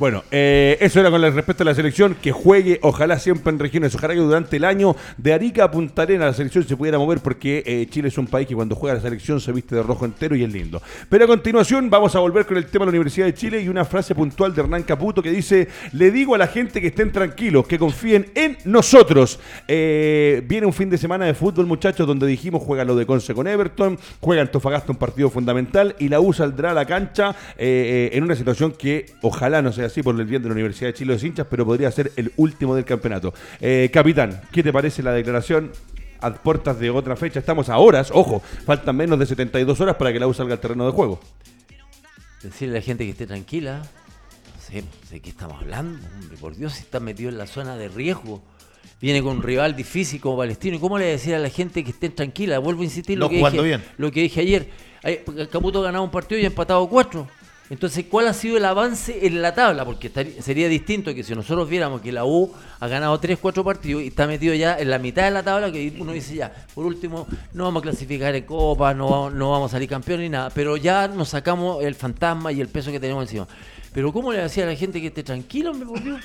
[0.00, 3.94] Bueno, eh, eso era con respecto a la selección, que juegue, ojalá siempre en regiones,
[3.94, 7.18] ojalá que durante el año de Arica a Punta Arena la selección se pudiera mover
[7.18, 10.06] porque eh, Chile es un país que cuando juega la selección se viste de rojo
[10.06, 10.80] entero y es lindo.
[11.10, 13.68] Pero a continuación vamos a volver con el tema de la Universidad de Chile y
[13.68, 17.12] una frase puntual de Hernán Caputo que dice, le digo a la gente que estén
[17.12, 19.38] tranquilos, que confíen en nosotros.
[19.68, 23.34] Eh, viene un fin de semana de fútbol muchachos donde dijimos juega lo de Conce
[23.34, 28.08] con Everton, juega Antofagasta un partido fundamental y la U saldrá a la cancha eh,
[28.14, 30.94] en una situación que ojalá no sea así por el bien de la Universidad de
[30.94, 33.34] Chile de los hinchas, pero podría ser el último del campeonato.
[33.60, 35.72] Eh, capitán, ¿qué te parece la declaración?
[36.22, 40.12] A puertas de otra fecha, estamos a horas, ojo, faltan menos de 72 horas para
[40.12, 41.18] que la U salga al terreno de juego.
[42.42, 43.78] Decirle a la gente que esté tranquila.
[43.78, 46.06] No sé de qué estamos hablando.
[46.20, 48.42] Hombre, por Dios, si está metido en la zona de riesgo.
[49.00, 50.76] Viene con un rival difícil como Palestino.
[50.76, 52.58] ¿Y cómo le decir a la gente que estén tranquila?
[52.58, 53.84] Vuelvo a insistir No lo, que dije, bien.
[53.96, 54.68] lo que dije ayer.
[55.02, 55.20] Ay,
[55.50, 57.26] Caputo ha ganado un partido y ha empatado cuatro.
[57.70, 59.84] Entonces, ¿cuál ha sido el avance en la tabla?
[59.84, 63.62] Porque estaría- sería distinto que si nosotros viéramos que la U ha ganado 3, 4
[63.62, 66.52] partidos y está metido ya en la mitad de la tabla, que uno dice ya,
[66.74, 70.28] por último, no vamos a clasificar en Copa, no no vamos a salir campeón ni
[70.28, 73.46] nada, pero ya nos sacamos el fantasma y el peso que tenemos encima.
[73.94, 76.20] Pero ¿cómo le decía a la gente que esté tranquilo, por Dios?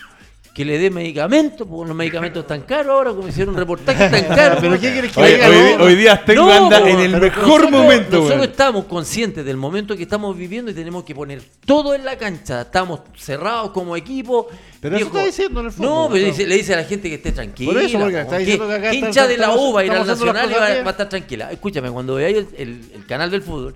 [0.55, 4.23] Que le dé medicamentos, porque los medicamentos están caros ahora, como hicieron un reportaje, están
[4.37, 4.59] caros.
[4.61, 5.49] ¿Pero qué quieres que Hoy, diga?
[5.49, 8.17] hoy- No, hoy día tengo No, anda po, en el mejor nosotros- momento.
[8.21, 12.17] Nosotros estamos conscientes del momento que estamos viviendo y tenemos que poner todo en la
[12.17, 12.61] cancha.
[12.61, 14.47] Estamos cerrados como equipo.
[14.79, 17.09] Pero eso está diciendo en el fútbol, No, pero dice- le dice a la gente
[17.09, 17.73] que esté tranquila.
[17.73, 19.91] Por eso, porque está diciendo que acá está- hincha de la U va a ir
[19.91, 21.51] al Nacional y va, a estar tranquila.
[21.51, 23.75] Escúchame, cuando veáis el, el- el canal del fútbol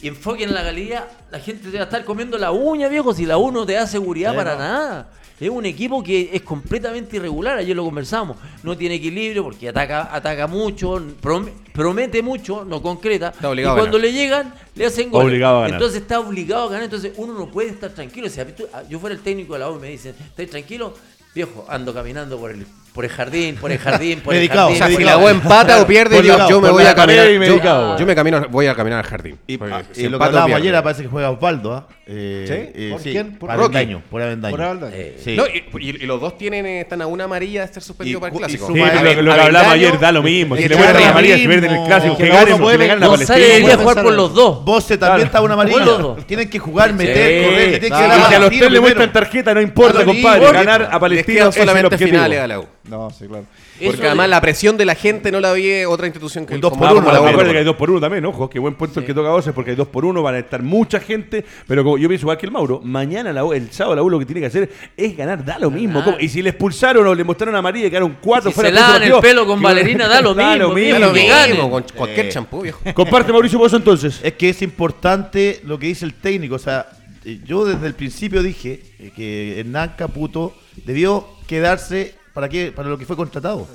[0.00, 3.12] y enfoquen en la galería, la gente te va a estar comiendo la uña, viejo,
[3.14, 4.58] si la U no te da seguridad Sí, para no.
[4.60, 5.10] nada.
[5.40, 8.36] Es un equipo que es completamente irregular, ayer lo conversamos.
[8.62, 13.28] No tiene equilibrio porque ataca, ataca mucho, prom- promete mucho, no concreta.
[13.28, 15.24] Está obligado y cuando le llegan, le hacen gol.
[15.24, 15.74] Obligado a ganar.
[15.76, 16.84] Entonces está obligado a ganar.
[16.84, 18.28] Entonces uno no puede estar tranquilo.
[18.74, 20.94] A- yo fuera el técnico de la U y me dicen, ¿estás tranquilo?
[21.34, 24.76] Viejo, ando caminando por el, por el jardín, por el jardín, por Medicado, el O
[24.76, 24.96] sea, jardín.
[24.98, 25.20] si Medicado.
[25.20, 27.28] la U empata o pierde, yo, la- yo me voy la a caminar.
[27.30, 27.98] Yo, medicado.
[27.98, 29.38] yo me camino, voy a caminar al jardín.
[29.46, 30.68] Y, Porque ah, si y lo que hablábamos pierde.
[30.68, 31.86] ayer, parece que juega Osvaldo, ¿ah?
[32.12, 32.54] Eh, ¿Sí?
[32.82, 33.38] eh, ¿Por sí, quién?
[33.38, 33.50] ¿Por?
[33.50, 34.56] Avendaño, por Avendaño.
[34.56, 34.90] Por Alda.
[34.92, 35.36] Eh, Sí.
[35.36, 38.20] No, y, y- y los dos tienen, están a una amarilla de estar suspendido Y-
[38.20, 38.66] para el y clásico.
[38.66, 40.56] Sí, lo, lo que hablamos ayer da lo mismo.
[40.56, 42.76] Si Y le muestran Echeverri a María, si pierden el clásico, que la ganen, que
[42.88, 43.38] ganen a Palestino.
[43.38, 44.64] debería jugar por los dos.
[44.64, 46.16] Bose también está una amarilla.
[46.26, 49.54] Tienen que jugar, meter, correr, tienen que ganar si a los tres le muestran tarjeta,
[49.54, 50.50] no importa, compadre.
[50.52, 52.66] Ganar a el solamente finales a la U.
[52.88, 53.44] No, sí, claro.
[53.78, 56.56] Eso Porque además de- la presión de la gente no la vi otra institución que
[56.56, 57.24] dos como- por uno, como la U.
[57.24, 57.34] también.
[57.34, 59.52] Acuérdate que hay dos por uno también, ojo, qué buen puesto el que toca Voces
[59.52, 62.38] porque hay dos por uno, van a estar mucha gente, pero como yo pienso igual
[62.38, 64.70] que el Mauro, mañana la U- el sábado la U lo que tiene que hacer
[64.96, 66.02] es ganar, da lo mismo.
[66.20, 68.74] Y si le expulsaron o le mostraron a María y quedaron cuatro Si fuera se
[68.74, 72.30] lavan el pelo con Valerina, da lo Da mismo, Da lo mismo, con cualquier Eh.
[72.30, 72.80] champú, viejo.
[72.94, 74.20] Comparte Mauricio vos entonces.
[74.22, 76.54] Es que es importante lo que dice el técnico.
[76.54, 76.86] O sea,
[77.26, 80.54] eh, yo desde el principio dije eh, que Hernán Caputo
[80.86, 83.66] debió quedarse para, qué, para lo que fue contratado.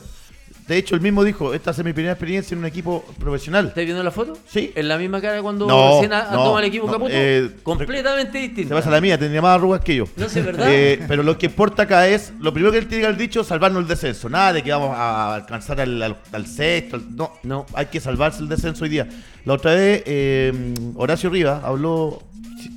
[0.67, 3.67] De hecho, él mismo dijo, esta es mi primera experiencia en un equipo profesional.
[3.67, 4.35] ¿Estáis viendo la foto?
[4.47, 4.71] Sí.
[4.73, 7.11] En la misma cara cuando No, recién a- no, el equipo no, Caputo.
[7.13, 8.69] eh, Completamente distinto.
[8.69, 10.05] Se pasa la mía, tenía más arrugas que yo.
[10.17, 10.65] No sé, ¿verdad?
[10.71, 13.43] Eh, pero lo que importa acá es, lo primero que él tiene que haber dicho,
[13.43, 14.27] salvarnos el descenso.
[14.27, 16.95] Nada de que vamos a alcanzar al, al- al sexto.
[16.95, 17.67] al- no, No.
[17.75, 19.07] hay que salvarse el descenso hoy día.
[19.45, 22.23] La otra vez, eh, Horacio Rivas habló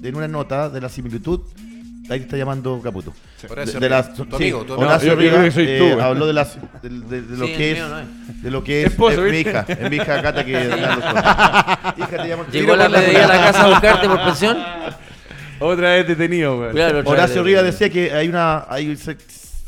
[0.03, 1.41] en una nota de la similitud.
[2.11, 3.13] Ahí te está llamando Caputo.
[3.49, 4.89] Horacio De- de las- Rivas, tu sí, amigo, tu amigo.
[4.89, 7.77] Horacio que soy eh, tú, habló de, las, de, de- de lo Sí, que es,
[7.79, 8.43] mío no es.
[8.43, 10.53] de lo que es, Esposo, eh, mi hija, es mi hija Cata que.
[11.99, 14.59] Hija, te llamo- Llegó la de a la casa a buscarte por pensión.
[15.61, 16.71] Otra vez detenido, güey.
[16.71, 17.43] Claro, Horacio.
[17.43, 18.97] Rivas decía que hay una hay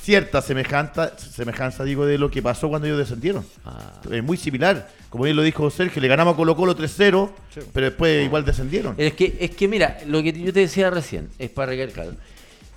[0.00, 3.44] cierta semejanza, semejanza digo, de lo que pasó cuando ellos descendieron.
[3.66, 4.00] Ah.
[4.10, 4.88] Es muy similar.
[5.10, 7.30] Como bien lo dijo Sergio, le ganamos a Colo Colo 3-0,
[7.72, 8.94] pero después igual descendieron.
[8.96, 12.10] Es que, es que mira, lo que yo te decía recién, es para recalcar.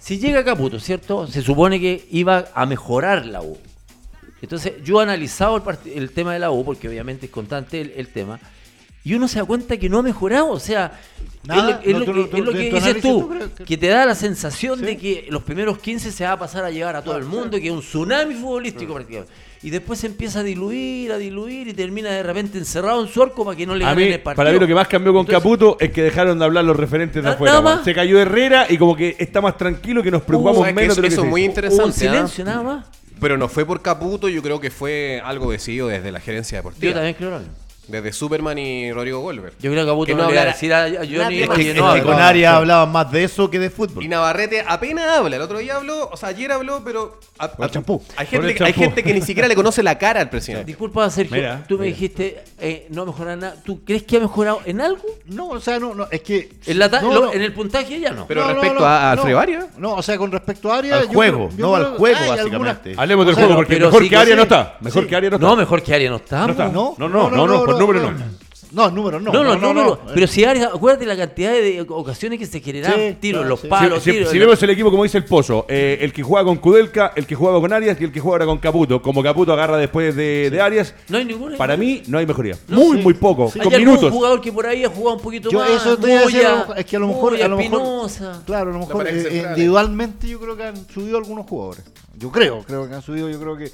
[0.03, 1.27] Si llega Caputo, ¿cierto?
[1.27, 3.57] Se supone que iba a mejorar la U.
[4.41, 8.07] Entonces, yo he analizado el, tema de la U, porque obviamente es constante el, el
[8.09, 8.37] tema,
[9.05, 10.49] y uno se da cuenta que no ha mejorado.
[10.49, 10.99] O sea,
[11.45, 13.01] Nada, es, lo- es no, lo tú- que, tú- es lo de que tu dices
[13.01, 14.85] tú, ¿tú crees que- te da la sensación Sí.
[14.85, 17.57] de que los primeros 15 se va a pasar a llevar a todo el mundo,
[17.57, 19.33] que es un tsunami futbolístico prácticamente.
[19.63, 23.23] Y después se empieza a diluir, a diluir y termina de repente encerrado en su
[23.23, 24.35] arco para que no le A mí, el partido.
[24.35, 26.75] para mí lo que más cambió con Entonces, Caputo es que dejaron de hablar los
[26.75, 27.61] referentes de afuera.
[27.61, 27.83] más.
[27.85, 30.93] Se cayó Herrera y como que está más tranquilo que nos preocupamos ¿sabes que menos
[30.97, 31.51] eso- de lo que eso muy dice.
[31.51, 31.83] interesante.
[31.85, 31.93] Un ¿ah?
[31.93, 32.85] silencio nada más.
[33.21, 36.89] Pero no fue por Caputo, yo creo que fue algo decidido desde la gerencia deportiva.
[36.91, 37.41] Yo también creo.
[37.87, 39.53] Desde Superman y Rodrigo Goldberg.
[39.59, 41.17] Yo creo que Caputo Que no, no le iba a hablara decir a a Johnny,
[41.17, 41.57] nadie Es más.
[41.57, 44.03] que, es con Arias hablaban más de eso que de fútbol.
[44.03, 45.35] Y Navarrete apenas habla.
[45.35, 47.19] El otro día habló, o sea, ayer habló, pero.
[47.39, 48.01] a- a- champú.
[48.15, 48.85] Hay gente, que- hay champú.
[48.85, 50.63] gente que ni siquiera le conoce la cara al presidente.
[50.65, 51.93] Disculpa, Sergio, Mira, tú me mira.
[51.95, 53.55] dijiste eh, no mejorar nada.
[53.65, 55.03] ¿Tú crees que ha mejorado en algo?
[55.25, 56.51] no, o sea, no, no, es que.
[56.65, 57.33] En, la ta- no, lo- no.
[57.33, 58.25] en el puntaje ya no.
[58.27, 59.11] Pero respecto no, a-.
[59.11, 59.65] Alfredo Arias.
[59.77, 61.01] No, o sea, con respecto a Arias.
[61.01, 62.93] Al juego, no al juego, básicamente.
[62.95, 64.77] Hablemos del juego, porque mejor que Aria no está.
[64.79, 65.47] Mejor que Aria no está.
[65.47, 66.47] No, mejor que Arias no está.
[66.47, 66.95] No.
[66.97, 68.43] No, No, no, no, no, por número no.
[68.73, 69.31] No, número no.
[69.31, 69.99] No, no, no, número.
[70.03, 70.13] no.
[70.15, 72.97] Pero si Arias, acuérdate la cantidad de ocasiones que se generaban.
[72.99, 73.67] Sí, tiros, claro, los sí.
[73.67, 74.31] palos, si, si- tiros.
[74.31, 77.13] si la- vemos el equipo, como dice el Pozo, eh, el que juega con Kudelka,
[77.15, 78.99] el que juega con Arias y el que juega ahora con Caputo.
[78.99, 81.55] Como Caputo agarra después de, de Arias, No hay ninguna.
[81.55, 82.57] para mí no hay mejoría.
[82.67, 83.03] muy, sí.
[83.03, 83.51] muy poco.
[83.53, 84.11] Hay Con algún minutos.
[84.11, 85.69] jugador que por ahí ha jugado un poquito Yo más.
[85.69, 88.41] eso te Moya, es que a lo mejor, Moya, a lo mejor Espinosa.
[88.43, 89.43] claro, a lo mejor eh, centrales.
[89.49, 91.83] individualmente yo creo que han subido algunos jugadores.
[92.15, 93.71] Yo creo, creo que han subido, yo creo que,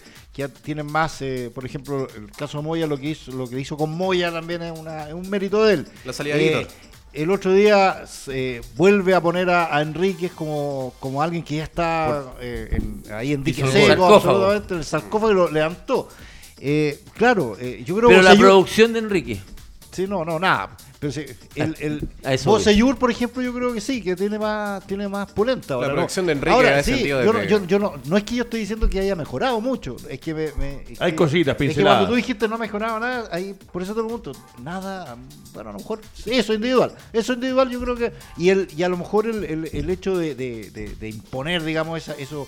[0.48, 3.50] que ya tienen más, eh, por ejemplo, el caso de Moya, lo que hizo, lo
[3.50, 5.88] que hizo con Moya también es, una, es un mérito de él.
[6.06, 6.74] La salida de Eh, Víctor.
[7.14, 11.64] el otro día eh, vuelve a poner a, a Enríquez como, como alguien que ya
[11.64, 16.08] está eh, en- ahí en dique seco, absolutamente, el sarcófago y lo levantó.
[16.62, 19.42] Eh, claro, eh, yo creo Pero que la producción de Enrique.
[19.92, 20.78] Sí, no, no, nada.
[21.00, 21.22] Pero sí,
[21.56, 22.60] el, el A eso
[23.00, 25.76] por ejemplo, yo creo que sí, que tiene más, tiene más pulenta.
[25.76, 25.94] ahora, ¿no?
[25.96, 28.18] producción de Enrique Ahora, en ese sí, sentido de yo, no, yo, yo no, no
[28.18, 31.12] es que yo estoy diciendo que haya mejorado mucho, es que me, me- es Hay
[31.12, 32.00] que- cositas, Es que pinceladas.
[32.00, 35.16] cuando tú dijiste no ha mejorado nada, ahí, por eso te pregunto, nada,
[35.54, 38.84] bueno, a lo mejor sí, eso individual, eso individual yo creo que, y el y
[38.84, 42.46] a lo mejor el, el, el hecho de, de, de- de imponer, digamos, esa, eso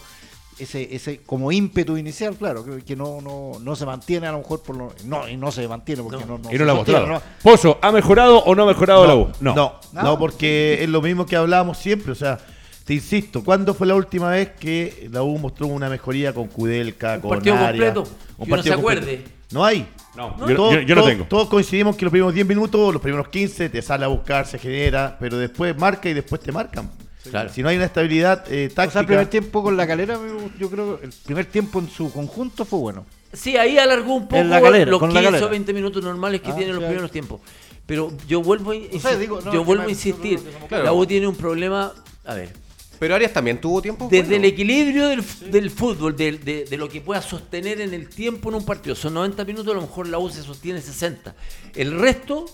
[0.62, 4.39] ese, ese como ímpetu inicial, claro, que, que no, no, no se mantiene a lo
[4.39, 6.72] mejor por lo, no, y no se mantiene porque no, no, y se no lo
[6.72, 7.07] ha mostrado.
[7.07, 7.22] ¿no?
[7.43, 9.30] Pozo, ¿ha mejorado o no ha mejorado la U?
[9.39, 10.01] No, no, No.
[10.03, 12.12] no, porque es lo mismo que hablábamos siempre.
[12.12, 12.38] O sea,
[12.86, 17.16] te insisto, ¿cuándo fue la última vez que la U mostró una mejoría con Kudelka,
[17.16, 17.93] Un con partido Arias?
[17.93, 18.03] completo,
[18.43, 19.24] que uno se acuerde.
[19.51, 19.88] No hay.
[20.16, 21.26] No, Todos- yo, yo- yo no todos- tengo.
[21.26, 24.57] Todos coincidimos que los primeros 10 minutos, los primeros 15, te sale a buscar, se
[24.59, 26.89] genera, pero después marca y después te marcan.
[27.30, 27.51] Claro.
[27.53, 28.91] Si no hay una estabilidad eh, O táctica.
[28.91, 30.19] sea, el primer tiempo con la calera,
[30.57, 33.05] yo creo que el primer tiempo en su conjunto fue bueno.
[33.34, 35.45] Sí, ahí alargó un poco calera, los con la 15 calera.
[35.45, 37.39] o 20 minutos normales que Ah, tienen los primeros tiempos.
[37.86, 40.39] Pero yo vuelvo a, insi- sé, digo, no, yo vuelvo a insistir.
[40.67, 40.84] Claro.
[40.84, 41.93] La U tiene un problema.
[42.26, 42.53] A ver,
[42.99, 44.07] Pero Arias también tuvo tiempo.
[44.09, 44.45] desde bueno.
[44.45, 48.55] el equilibrio del, fútbol, de, de- de lo que pueda sostener en el tiempo en
[48.55, 48.95] un partido.
[48.95, 51.36] Son 90 minutos, a lo mejor la U se sostiene 60.
[51.76, 52.45] El resto,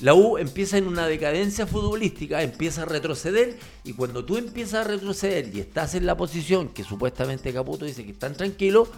[0.00, 4.88] la U empieza en una decadencia futbolística, empieza a retroceder y cuando tú empiezas a
[4.88, 8.88] retroceder y estás en la posición que supuestamente Caputo dice que están tranquilos,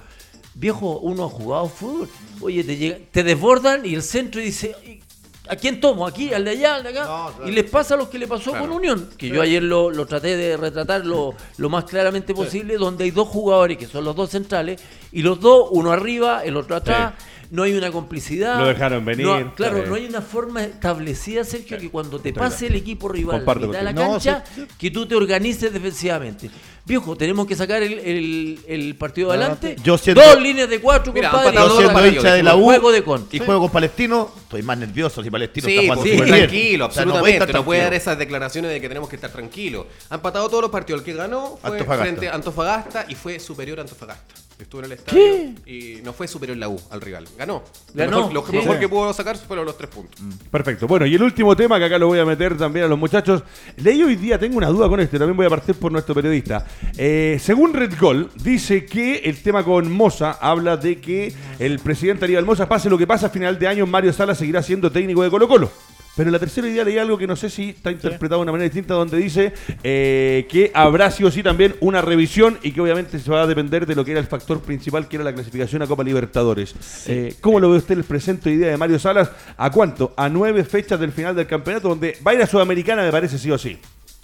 [0.55, 2.09] viejo, uno ha jugado fútbol.
[2.40, 4.74] Oye, te, llega- te desbordan y el centro dice...
[4.86, 5.01] "¿Y
[5.49, 6.09] ¿A quién tomo?
[6.09, 6.32] ¿Aquí?
[6.34, 6.74] ¿Al de allá?
[6.74, 7.05] ¿Al de acá?
[7.05, 7.49] No, claro.
[7.49, 8.66] Y les pasa a los que le pasó Claro.
[8.66, 12.76] con Unión, que yo ayer lo, lo traté de retratar lo, lo más claramente posible,
[12.76, 14.80] donde hay dos jugadores que son los dos centrales,
[15.12, 17.14] y los dos, uno arriba, el otro atrás,
[17.51, 18.59] no hay una complicidad.
[18.59, 22.66] Lo dejaron venir, No, claro, no hay una forma establecida, Sergio, que cuando te pase
[22.66, 23.92] el equipo rival a la.
[23.92, 24.44] No, cancha,
[24.78, 26.51] que tú te organices defensivamente.
[26.87, 29.74] Viejo, tenemos que sacar el, el- el partido adelante.
[29.82, 31.59] Yo siento- Dos líneas de cuatro, Mira, compadre.
[31.59, 33.26] han Yo siendo hincha de la U Juego de con.
[33.32, 36.39] y juego con Palestino, estoy más nervioso si Palestino Sí, está jugando pues, súper bien.
[36.49, 37.59] tranquilo, O sea, no puede absolutamente.
[37.59, 39.87] no, puede dar esas declaraciones de que tenemos que estar tranquilos.
[40.11, 41.01] Han patado todos los partidos.
[41.01, 42.05] El que ganó fue Antofagasta.
[42.05, 44.34] frente a Antofagasta y fue superior a Antofagasta.
[44.59, 45.24] Estuvo en el estadio
[45.66, 47.26] y no fue superior la U al rival.
[47.37, 47.62] Ganó.
[47.93, 48.53] Lo mejor, lo sí.
[48.53, 48.80] mejor Sí.
[48.80, 50.18] que pudo sacar fueron los tres puntos.
[50.51, 50.87] Perfecto.
[50.87, 53.43] Bueno, y el último tema que acá lo voy a meter también a los muchachos.
[53.76, 56.66] Leí hoy día, tengo una duda con este, también voy a partir por nuestro periodista.
[56.98, 62.24] Eh, según Red Gol, dice que el tema con Moza habla de que el presidente
[62.24, 65.22] Aníbal Moza, pase lo que pase a final de año, Mario Sala seguirá siendo técnico
[65.22, 65.70] de Colo Colo.
[66.16, 68.52] Pero en la tercera idea leí algo que no sé si está interpretado de una
[68.52, 69.52] manera distinta, donde dice
[69.82, 73.46] eh, que habrá sí o sí también una revisión y que obviamente se va a
[73.46, 76.74] depender de lo que era el factor principal, que era la clasificación a Copa Libertadores.
[77.06, 79.30] Eh, ¿Cómo lo ve usted el presente idea de Mario Salas?
[79.58, 80.14] ¿A cuánto?
[80.16, 83.36] A nueve fechas del final del campeonato, donde va a ir a Sudamericana, me parece
[83.36, 83.78] sí o sí.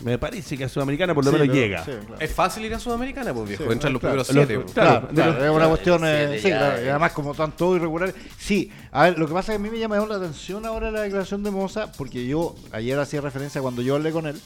[0.04, 1.84] Me parece que a Sudamericana por lo Sí, menos pero- llega.
[1.84, 2.20] sí, claro.
[2.20, 3.64] Es fácil ir a Sudamericana, pues viejo.
[3.64, 4.22] Sí, Entran los claro.
[4.24, 4.54] primeros siete.
[4.54, 4.74] Los- pues.
[4.74, 6.90] Claro, Claro, de claro, es una cuestión, eh, siete sí, ya, claro, y eh.
[6.90, 8.14] además como están todos irregulares.
[8.38, 10.90] Sí, a ver, lo que pasa es que a mí me llamó la atención ahora
[10.90, 14.40] la declaración de Moza, porque yo ayer hacía referencia cuando yo hablé con él,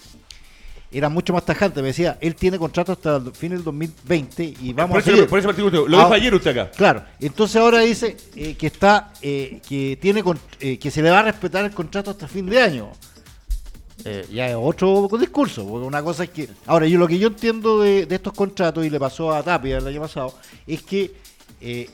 [0.93, 4.73] era mucho más tajante, me decía, él tiene contrato hasta el fin del 2020 y
[4.73, 5.27] vamos por, a seguir.
[5.27, 5.79] por eso partido usted.
[5.89, 6.71] Lo Ah, dijo ayer usted acá.
[6.71, 10.23] Claro, entonces ahora dice eh, que está, eh, que tiene,
[10.61, 12.93] eh, que se le va a respetar el contrato hasta fin de año.
[14.05, 16.49] Eh, ya es otro discurso, porque una cosa es que...
[16.67, 19.79] Ahora, yo lo que yo entiendo de, de estos contratos, y le pasó a Tapia
[19.79, 20.35] el año pasado,
[20.67, 21.13] es que
[21.61, 21.89] eh,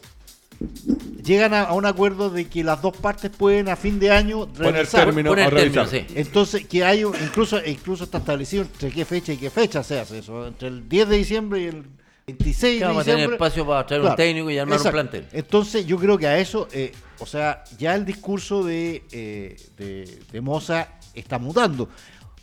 [1.24, 4.46] llegan a, a un acuerdo de que las dos partes pueden a fin de año
[4.48, 5.05] Poner revisar.
[5.07, 6.07] término Poner término, revisar.
[6.09, 6.14] sí.
[6.16, 9.98] Entonces, que hay un- incluso, incluso está establecido entre qué fecha y qué fecha se
[10.00, 11.84] hace eso, entre el 10 de diciembre y el
[12.26, 13.34] 26 Que de a tener diciembre.
[13.36, 14.98] espacio para traer un técnico y armar exacto.
[14.98, 15.28] un plantel.
[15.32, 20.18] Entonces, yo creo que a eso, eh, o sea, ya el discurso de, eh, de,
[20.30, 21.88] de Moza está mutando.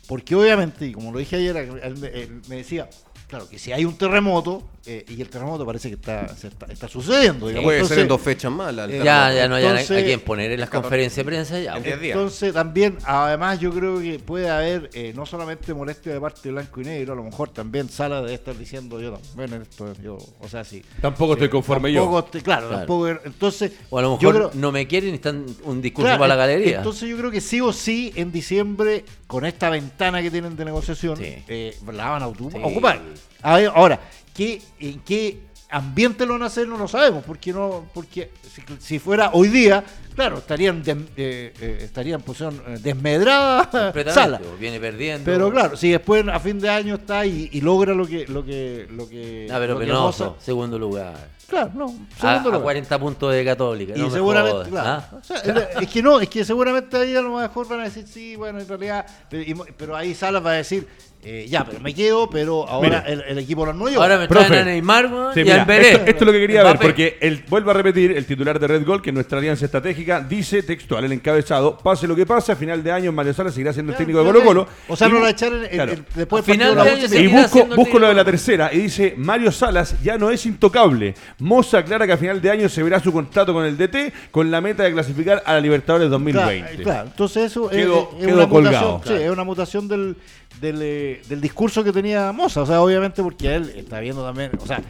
[0.06, 2.88] Porque obviamente, y como lo dije ayer, él, me- él me decía,
[3.28, 6.66] claro, que si hay un terremoto, eh, y el terremoto parece que está, se está,
[6.66, 7.48] está sucediendo.
[7.48, 8.74] digamos, Puede ser en entonces- dos fechas más.
[8.74, 9.00] la- Eh.
[9.04, 11.76] Ya, ya no hay a- Entonces- a quien poner en las conferencias de prensa ya.
[11.76, 11.84] En.
[12.04, 16.52] Entonces también, además yo creo que puede haber eh, no solamente molestia de parte de
[16.52, 20.16] blanco y negro, a lo mejor también Sala debe estar diciendo yo también esto, yo,
[20.40, 20.82] o sea, sí.
[21.00, 22.18] Tampoco estoy conforme yo.
[22.18, 22.78] Estoy- claro, Claro.
[22.86, 26.06] tampoco, entonces O a lo yo mejor creo- no me quieren y están un discurso
[26.06, 26.78] claro, para la galería.
[26.78, 30.64] Entonces yo creo que sí o sí en diciembre, con esta ventana que tienen de
[30.64, 31.36] negociación, Sí.
[31.48, 32.58] eh, la van a ocu- Sí.
[32.62, 33.00] ocupar.
[33.42, 34.00] A ver, ahora,
[34.34, 36.66] ¿qué, ¿en qué ambiente lo van a hacer?
[36.66, 39.84] No lo sabemos, porque no, porque si, si fuera hoy día,
[40.16, 43.70] claro, estarían des- eh, eh, estarían en posición eh, desmedrada
[44.12, 44.40] sala.
[44.58, 45.24] viene perdiendo.
[45.24, 48.44] Pero claro, si después a fin de año está y, y logra lo que lo
[48.44, 51.14] que lo que, Ah, pero lo que penoso, Moza- segundo lugar.
[51.46, 52.62] claro, no, A, segundo a lugar.
[52.62, 53.92] 40 puntos de Católica.
[53.96, 54.88] Y no me seguramente, claro.
[54.88, 55.18] ¿ah?
[55.20, 55.36] O sea,
[55.80, 58.58] es- que no, es que seguramente ahí a lo mejor van a decir, sí, bueno,
[58.60, 60.88] en realidad, pero, y pero ahí Salas va a decir,
[61.22, 63.04] eh, ya, pero me quedo, pero ahora Mira.
[63.06, 64.00] el, el equipo lo armo yo.
[64.00, 64.46] Ahora me Profe.
[64.46, 66.72] traen a Neymar weón, Sí, y mira, al esto, esto es lo que quería ver,
[66.72, 66.86] Mbappé.
[66.86, 70.62] porque el, vuelvo a repetir, el titular de Red Gold, que nuestra alianza estratégica, dice
[70.62, 73.92] textual, el encabezado, pase lo que pase, a final de año Mario Sala seguirá siendo
[73.92, 74.68] el técnico de Colo Colo.
[74.88, 75.92] O sea, Y no lo echaron el- claro.
[75.92, 77.98] el- después Al final partido de la año U- Y seguirá busco, siendo el busco
[77.98, 78.30] lo de la técnico.
[78.30, 81.14] tercera y dice Mario Salas ya no es intocable.
[81.38, 84.50] Moza aclara que a final de año se verá su contrato con el DT con
[84.50, 86.68] la meta de clasificar a la Libertadores 2020.
[86.76, 87.08] Claro, claro.
[87.10, 88.92] entonces eso es- Quedó- es, quedó una colgado.
[88.94, 90.16] mutación, sí, es una mutación del,
[90.60, 94.50] del, eh, del discurso que tenía Moza, o sea, obviamente porque él está viendo también,
[94.60, 94.80] o sea,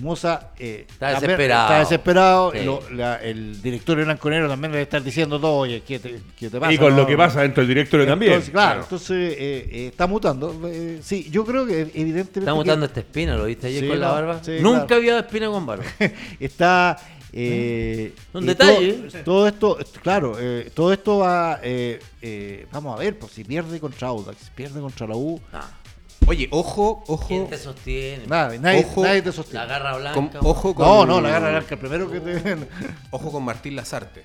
[0.00, 1.62] Moza eh, Está desesperado.
[1.66, 2.64] está desesperado, Sí.
[2.64, 6.58] lo- la- el directorio blanconero también debe estar diciendo todo, oye, ¿qué te, qué te
[6.58, 6.72] pasa?
[6.72, 8.40] y con No, lo que pasa dentro del directorio también.
[8.50, 10.58] Claro, entonces eh, eh, está mutando.
[10.66, 13.88] eh, sí, yo creo que evidentemente Está que mutando esta espina, ¿lo viste ayer Sí,
[13.88, 14.40] con la barba?
[14.42, 14.96] sí, Nunca claro.
[15.02, 15.84] había espina con barba.
[16.40, 16.96] está
[17.32, 18.92] eh, Un detalle.
[19.24, 21.60] Todo, todo esto, claro, eh, todo esto va.
[21.62, 25.40] eh, eh, vamos a ver, pues si pierde contra Audax, si pierde contra la U,
[25.52, 25.82] No.
[26.24, 27.50] Oye, ojo, ¿Quién ojo.
[27.50, 28.26] te sostiene?
[28.28, 29.66] nada, nadie, Ojo, nadie te La sostiene.
[29.66, 30.14] garra blanca.
[30.38, 32.56] con- ojo con, No, no, la garra blanca, el primero que te.
[33.10, 34.22] Ojo con Martín Lazarte.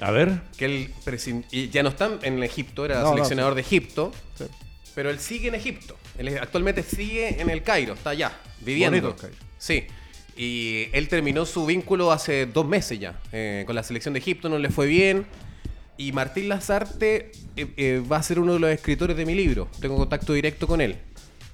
[0.00, 0.42] A ver.
[0.58, 0.94] Que él
[1.52, 3.56] y ya no está en Egipto, era No, no, seleccionador sí.
[3.56, 4.10] de Egipto.
[4.36, 4.44] Sí.
[4.96, 5.96] Pero él sigue en Egipto.
[6.18, 8.96] Él actualmente sigue en el Cairo, está allá, viviendo.
[9.00, 9.46] Bonito el Cairo.
[9.58, 9.86] Sí.
[10.36, 14.48] Y él terminó su vínculo hace dos meses ya eh, con la selección de Egipto,
[14.48, 15.26] no le fue bien.
[15.98, 19.68] Y Martín Lazarte eh, eh, va a ser uno de los escritores de mi libro.
[19.80, 20.98] Tengo contacto directo con él.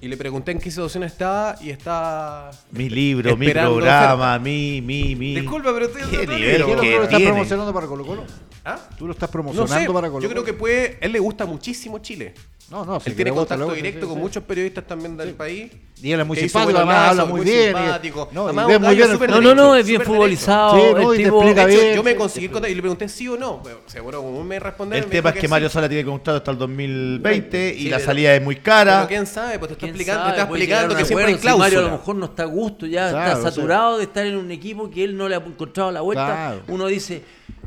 [0.01, 2.51] Y le pregunté en qué situación estaba y está.
[2.71, 5.33] Mi libro, mi programa, mi, mi, mi.
[5.35, 8.25] Disculpa, pero estoy ¿Qué nivel ¿Qué lo estás promocionando para Colo Colo?
[8.65, 8.77] ¿Ah?
[8.97, 10.97] ¿Tú lo estás No promocionando sé, para Colo yo creo que puede.
[10.99, 12.33] Él le gusta muchísimo Chile.
[12.71, 14.21] No, no, sí, él tiene contacto gusta, directo sí, con sí.
[14.21, 15.71] muchos periodistas también del país.
[16.01, 17.61] Y él es muy simpático, además habla muy muy bien.
[17.71, 18.29] y- simpático.
[18.31, 20.75] no, y Además, muy bien No, no, no, es bien futbolizado.
[20.75, 23.27] Sí, no, el tipo- hecho, bien, yo me sí, conseguí contacto y le pregunté sí
[23.27, 23.61] o no.
[23.63, 25.05] Pero, seguro, como me respondieron.
[25.05, 25.73] El tema es que Mario sí.
[25.73, 29.05] Sala tiene contrato hasta el 2020 y Sí, la pero- salida es muy Pero cara.
[29.07, 31.81] quién sabe, pues te está ¿Quién explicando, te está explicando que siempre hay Mario a
[31.83, 35.03] lo mejor no está a gusto, ya está saturado de estar en un equipo que
[35.03, 36.55] él no le ha encontrado la vuelta.
[36.67, 37.23] Uno dice,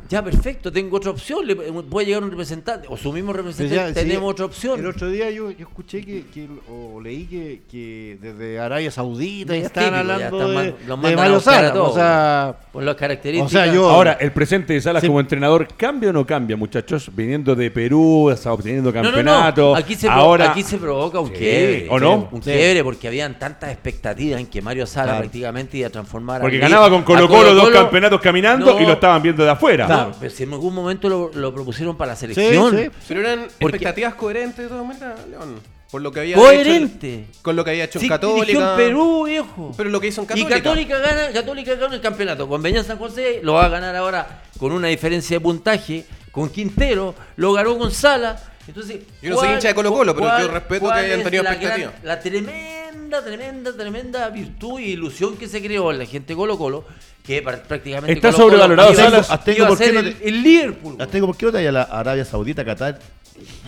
[0.08, 3.88] ya perfecto, tengo otra opción, le puede llegar un representante, o su mismo representante, ya,
[3.88, 4.78] sí, tenemos otra opción.
[4.80, 9.54] El otro día yo, yo escuché que, que- o leí que, que desde Arabia Saudita
[9.54, 11.72] Es ya están típico, ya hablando están de, man- los de mandan a Mario Sala.
[11.72, 11.90] todos.
[11.90, 13.52] O sea, Por las características.
[13.62, 15.06] O sea, yo- Ahora, el presente de Salas Sí.
[15.06, 17.10] como entrenador, ¿cambia o no cambia, muchachos?
[17.14, 19.60] Viniendo de Perú, hasta obteniendo No, no, campeonato.
[19.72, 19.76] no.
[19.76, 21.86] Aquí se, ahora, aquí se provoca un Sí, quiebre.
[21.90, 22.28] ¿o no?
[22.32, 22.50] Un Sí.
[22.50, 25.20] quiebre porque habían tantas expectativas en que Mario Sala Claro.
[25.20, 28.80] prácticamente iba a transformar a Porque ganaba con Colo Colo dos campeonatos caminando No.
[28.80, 29.86] y lo estaban viendo de afuera.
[30.20, 32.76] Pero si en algún momento lo, lo propusieron para la selección.
[32.76, 32.90] sí.
[33.08, 35.60] Pero eran Porque- expectativas coherentes de todas maneras, León.
[35.90, 37.14] Por lo que había hecho Coherente.
[37.14, 38.70] en- con lo que había hecho Sí, en Católica.
[38.72, 39.72] en Perú, viejo.
[39.76, 40.56] Pero lo que hizo en Y Católica.
[40.56, 42.48] Católica gana, Católica gana el campeonato.
[42.48, 46.04] Con Beñán San José lo va a ganar ahora con una diferencia de puntaje.
[46.32, 48.38] Con Quintero lo ganó con Sala.
[48.68, 51.42] Entonces, Yo no soy ¿cuál- hincha de Colo-Colo, pero cuál- yo respeto que hayan tenido
[51.42, 51.90] la expectativa?
[51.92, 56.36] gran- La tremenda, tremenda, tremenda virtud y ilusión que se creó en la gente de
[56.36, 56.84] Colo Colo,
[57.24, 59.18] que prácticamente Está Colo-Colo sobrevalorado, iba.
[59.18, 60.96] Azteca, iba a ¿por qué ser no el, te- el Liverpool.
[61.00, 62.98] Azteco, ¿por qué no te a la Arabia Saudita, Qatar?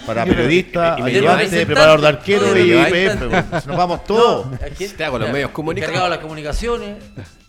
[0.07, 3.66] Para Y me- periodista, y me ayudante, lleváis preparador de arquero No, y IPF.
[3.66, 4.46] Nos vamos todos.
[4.51, 4.59] No,
[4.96, 6.09] Te hago los medios comunicados.
[6.09, 6.96] Las comunicaciones.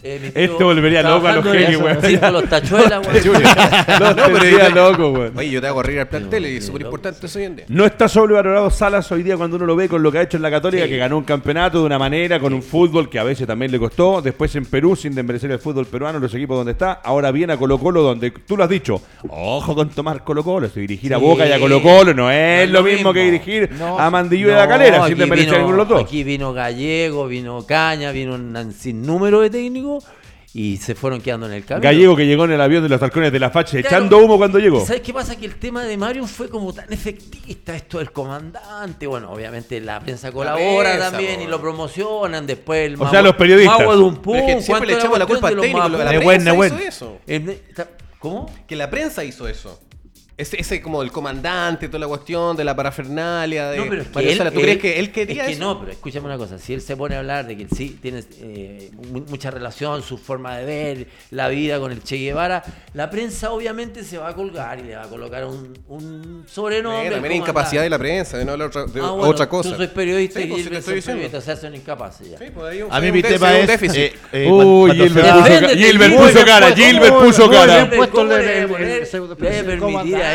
[0.01, 2.33] Eh, Este volvería loco a los genios, weón.
[2.33, 3.43] los tachuelas, weón.
[3.99, 5.31] no, No, pero loco, güey.
[5.35, 7.65] Oye, yo te hago reír al plantel y es súper importante eso hoy en día.
[7.67, 10.37] No está sobrevalorado Salas hoy día cuando uno lo ve con lo que ha hecho
[10.37, 10.89] en la Católica, Sí.
[10.89, 13.79] que ganó un campeonato de una manera, con un fútbol que a veces también le
[13.79, 14.21] costó.
[14.21, 16.93] Después en Perú, sin desmerecer el fútbol peruano, los equipos donde está.
[17.03, 19.01] Ahora viene a Colo Colo, donde tú lo has dicho.
[19.27, 20.69] Ojo con tomar Colo Colo.
[20.69, 21.17] Si dirigir a.
[21.17, 24.47] Boca y a Colo Colo no es, es lo mismo, que dirigir No, a Mandillo
[24.47, 26.03] y a No, la Calera, sin desmerecer ninguno de los dos.
[26.03, 29.88] Aquí vino Gallego, vino Caña, vino un sin número de técnicos
[30.51, 31.83] y se fueron quedando en el camino.
[31.83, 33.87] Gallego que llegó en el avión de los halcones de la facha Claro.
[33.87, 34.83] echando humo cuando llegó.
[34.85, 35.35] ¿Sabes qué pasa?
[35.35, 39.05] Que el tema de Mario fue como tan efectista, esto del comandante.
[39.05, 42.47] Bueno, obviamente la prensa colabora prensa, también y lo promocionan.
[42.47, 43.77] Después el O sea, los periodistas.
[43.79, 45.61] Mago de un pum, Pero es que siempre le ¿cuánto echamos la culpa al de
[45.61, 47.17] técnico, los la prensa hizo eso.
[48.19, 48.51] ¿Cómo?
[48.67, 49.79] Que la prensa hizo eso.
[50.39, 54.07] Ese, ese como el comandante, toda la cuestión de la parafernalia, de No, pero es
[54.07, 54.51] que él- Sala.
[54.51, 55.61] ¿Tú él- crees que él quería es que eso?
[55.63, 56.57] no, pero escúchame una cosa.
[56.57, 60.01] Si él se pone a hablar de que él sí tiene eh, mu- mucha relación,
[60.01, 62.63] su forma de ver la vida con el Che Guevara,
[62.93, 67.07] la prensa obviamente se va a colgar y le va a colocar un, un sobrenombre.
[67.07, 69.49] Eh, también hay incapacidad de la prensa, de no hablar otra, de Ah, bueno, otra
[69.49, 69.71] cosa.
[69.71, 71.17] Tú soy periodista Sí, y pues, sí, Gilbert te es estoy diciendo.
[71.23, 72.37] periodista, o sea, son incapaces ya.
[72.37, 73.67] Sí, pues, ahí un- A mí un mi tema un es.
[73.67, 73.97] déficit.
[73.97, 77.89] eh, eh, Gilbert puso, Defiéndete, Gilbert puso cara, Gilbert puso cara.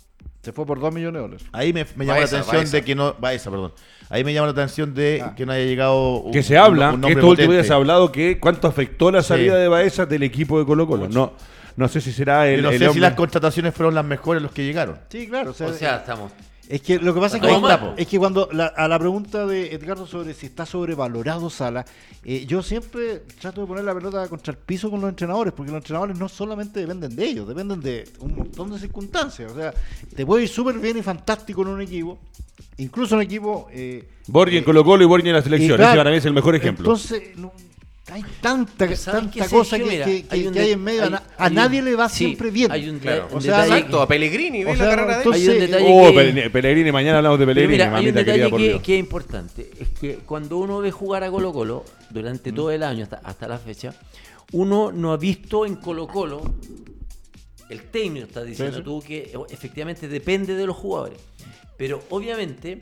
[0.41, 1.45] Se fue por 2 millones de dólares.
[1.53, 2.77] ahí me, me llama Baeza, la atención Baeza.
[2.77, 3.13] de que no.
[3.17, 3.73] Baeza, perdón.
[4.09, 5.33] Ahí me llama la atención de Ah.
[5.35, 6.17] que no haya llegado.
[6.19, 9.09] un- Que se habla, un que estos últimos días se ha hablado que cuánto afectó
[9.09, 9.61] la salida Sí.
[9.61, 11.07] de Baeza del equipo de Colo Colo.
[11.07, 11.31] No,
[11.77, 14.51] no sé si será el, no el sé si las contrataciones fueron las mejores los
[14.51, 14.97] que llegaron.
[15.09, 15.51] Sí, claro.
[15.51, 16.31] O sea, o sea, estamos.
[16.69, 17.93] Es que lo que pasa es que, po.
[17.97, 21.85] es que cuando la- a la pregunta de Edgardo sobre si está sobrevalorado Sala,
[22.23, 25.71] eh, yo siempre trato de poner la pelota contra el piso con los entrenadores, porque
[25.71, 29.51] los entrenadores no solamente dependen de ellos, dependen de un montón de circunstancias.
[29.51, 29.73] O sea,
[30.15, 32.19] te puede ir súper bien y fantástico en un equipo,
[32.77, 33.67] incluso un equipo...
[33.71, 35.75] Eh, Borgi en eh, Colo Colo y Borgi en la selección.
[35.77, 36.85] claro, Ese para mí es el mejor ejemplo.
[36.85, 37.51] Entonces, no-
[38.11, 40.71] hay tanta, Pero ¿sabes qué, tanta cosa que, Mira, que- que- hay un que hay
[40.73, 41.01] en medio.
[41.03, 42.71] a hay- na- a hay un- nadie le va sí, siempre bien.
[42.71, 43.27] hay un, Claro.
[43.31, 45.19] un O sea, detalle Exacto, a Pellegrini, ve O la sea, carrera de él.
[45.19, 48.51] entonces- Hay un detalle Oh, que- Pellegrini, mañana hablamos de Pellegrini, mira, hay un detalle
[48.51, 49.71] que, que es importante.
[49.79, 52.55] Es que cuando uno ve jugar a Colo Colo durante Mm.
[52.55, 53.93] todo el año hasta, hasta la fecha,
[54.51, 56.41] uno no ha visto en Colo Colo,
[57.69, 61.17] el técnico está diciendo tú que efectivamente depende de los jugadores.
[61.77, 62.79] Pero obviamente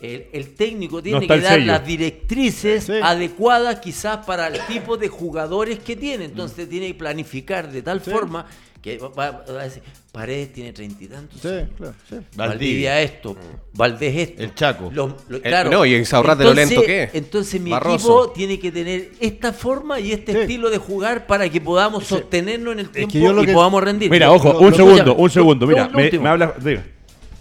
[0.00, 1.66] el, el técnico tiene que dar sello.
[1.66, 2.92] las directrices Sí.
[3.02, 6.26] adecuadas quizás para el tipo de jugadores que tiene.
[6.26, 8.10] Entonces tiene que planificar de tal Sí.
[8.10, 8.46] forma
[8.82, 9.82] que va, a decir,
[10.12, 11.68] Paredes tiene treinta y tantos Sí, años.
[11.76, 12.16] claro, sí.
[12.36, 13.36] Valdivia esto,
[13.74, 14.42] Valdés esto.
[14.42, 14.90] El Chaco.
[14.92, 15.70] Lo- lo- El- claro.
[15.70, 17.14] no, y Insaurralde lo Entonces- lento que es.
[17.14, 17.94] Entonces mi Barroso.
[18.24, 20.38] equipo tiene que tener esta forma y este Sí.
[20.38, 23.82] estilo de jugar para que podamos sostenernos en el tiempo que lo y que- podamos
[23.82, 24.10] rendir.
[24.10, 25.66] Mira, Lo- ojo, lo- un lo- segundo, un segundo.
[25.66, 26.54] lo- Mira, lo me, me habla.
[26.64, 26.84] diga.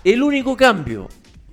[0.04, 1.08] El único cambio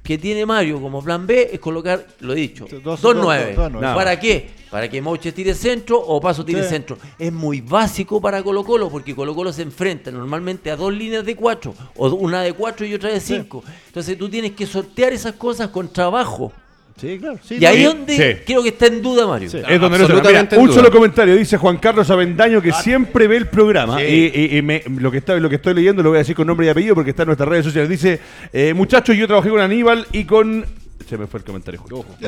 [0.05, 3.47] que tiene Mario como plan B es colocar, lo he dicho, Sí, dos- 2-9.
[3.47, 3.95] dos- dos- dos nueve.
[3.97, 4.51] ¿Para qué?
[4.71, 6.69] Para que Mouche tire centro o Paso tire Sí.
[6.69, 6.99] centro.
[7.19, 11.25] Es muy básico para Colo Colo porque Colo Colo se enfrenta normalmente a dos líneas
[11.25, 13.65] de cuatro, o una de cuatro y otra de cinco.
[13.87, 16.53] Entonces tú tienes que sortear esas cosas con trabajo.
[16.97, 17.39] Sí, claro.
[17.43, 18.43] sí, y ahí es donde Sí.
[18.47, 19.51] creo que está en duda Mario.
[19.51, 19.59] Sí.
[19.59, 21.35] Es donde no se absolutamente Mira, un solo comentario.
[21.35, 23.99] Dice Juan Carlos Avendaño que siempre ve el programa.
[23.99, 24.05] Sí.
[24.05, 26.37] Y, y- y me- lo, que está, lo que estoy leyendo lo voy a decir
[26.37, 27.91] con nombre y apellido porque está en nuestras redes sociales.
[27.91, 28.21] Dice:
[28.53, 30.65] eh, Muchachos, yo trabajé con Aníbal y con.
[31.09, 31.81] Se me fue el comentario.
[31.81, 32.05] justo.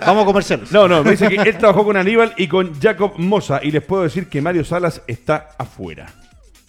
[0.00, 0.72] Vamos a comerciales.
[0.72, 3.60] No, no, me dice que él trabajó con Aníbal y con Jacob Moza.
[3.62, 6.06] Y les puedo decir que Mario Salas está afuera.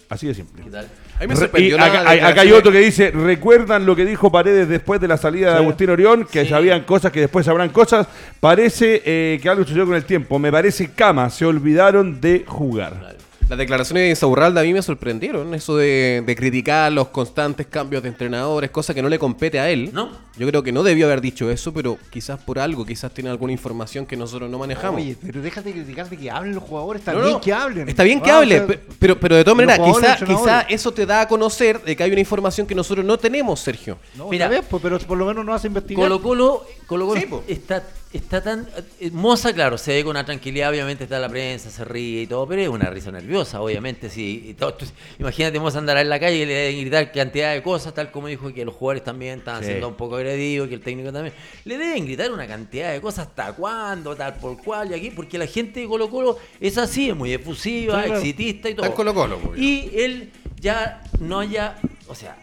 [0.10, 0.62] Así de simple.
[0.64, 0.88] ¿Qué tal?
[1.18, 3.12] A mí me Re- sorprendió y la acá, hay- acá hay declaración otro que dice,
[3.12, 5.58] ¿recuerdan lo que dijo Paredes después de la salida de.
[5.60, 6.26] Agustín Orión?
[6.30, 8.08] Que sabían cosas, que después sabrán cosas.
[8.40, 10.38] Parece eh, que algo sucedió con el tiempo.
[10.40, 13.16] Me parece cama, se olvidaron de jugar.
[13.48, 15.54] Las declaraciones de Insaurralde a mí me sorprendieron.
[15.54, 19.70] Eso de, de criticar los constantes cambios de entrenadores, cosa que no le compete a
[19.70, 19.92] él.
[19.94, 20.10] No.
[20.38, 23.54] Yo creo que no debió haber dicho eso, pero quizás por algo, quizás tiene alguna
[23.54, 25.00] información que nosotros no manejamos.
[25.00, 27.02] Oye, pero déjate de criticar de que hablen los jugadores.
[27.02, 27.88] Está No, bien no, que hablen.
[27.88, 30.10] Está bien que Ah, o hable, sea, pe- pero, pero de todas maneras, jugadores, quizá,
[30.20, 30.76] los quizá entrenadores.
[30.82, 34.00] eso te da a conocer de que hay una información que nosotros no tenemos, Sergio.
[34.16, 34.50] No, Mira.
[34.50, 36.04] bien, pues, pero por lo menos no hace investigar.
[36.10, 37.84] Colo Colo, Colo Colo Sí, está,
[38.18, 38.68] está tan...
[39.00, 42.28] eh, Moza, claro, se ve con una tranquilidad, obviamente está la prensa, se ríe y
[42.28, 44.10] todo, pero es una risa nerviosa, obviamente.
[44.10, 44.78] Sí, y todo
[45.20, 48.28] imagínate Moza andar en la calle y le deben gritar cantidad de cosas, tal como
[48.28, 49.68] dijo que los jugadores también estaban Sí.
[49.70, 51.34] siendo un poco agredidos, que el técnico también.
[51.66, 55.38] Le deben gritar una cantidad de cosas, hasta cuándo, tal por cual, y aquí, porque
[55.38, 58.20] la gente de Colo Colo es así, es muy efusiva, Sí, claro.
[58.20, 58.86] exitista y todo.
[58.86, 59.60] en Colo-Colo, pues.
[59.60, 61.76] Y él ya no haya,
[62.08, 62.38] o sea,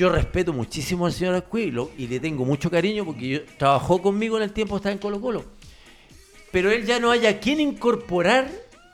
[0.00, 4.38] yo respeto muchísimo al señor Ascuí y le tengo mucho cariño porque yo, trabajó conmigo
[4.38, 5.44] en el tiempo estaba en Colo Colo.
[6.50, 8.50] Pero él ya no haya quien incorporar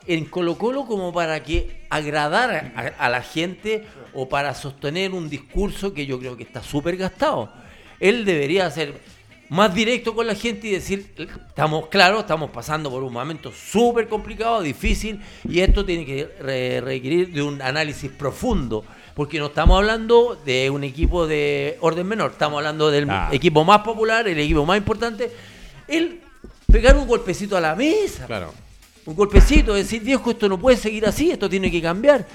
[0.08, 3.84] en Colo Colo como para que agradara a, la gente
[4.14, 7.52] o para sostener un discurso que yo creo que está súper gastado.
[8.00, 9.00] Él debería ser
[9.48, 14.08] más directo con la gente y decir, estamos claros, estamos pasando por un momento súper
[14.08, 18.84] complicado, difícil, y esto tiene que re- requerir de un análisis profundo,
[19.16, 23.30] porque no estamos hablando de un equipo de orden menor, estamos hablando del Ah.
[23.32, 25.32] equipo más popular, el equipo más importante.
[25.88, 26.20] Él
[26.70, 28.52] pegar un golpecito a la mesa, Claro.
[29.06, 32.26] un golpecito, decir, viejo, esto no puede seguir así, esto tiene que cambiar.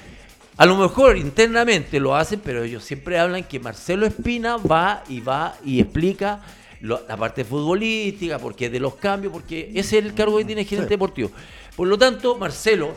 [0.56, 5.20] A lo mejor internamente lo hacen, pero ellos siempre hablan que Marcelo Espina va y
[5.20, 6.40] va y explica
[6.80, 10.62] lo- la parte futbolística, porque de los cambios, porque ese es el cargo que tiene
[10.62, 11.30] el gerente deportivo.
[11.76, 12.92] Por lo tanto, Marcelo,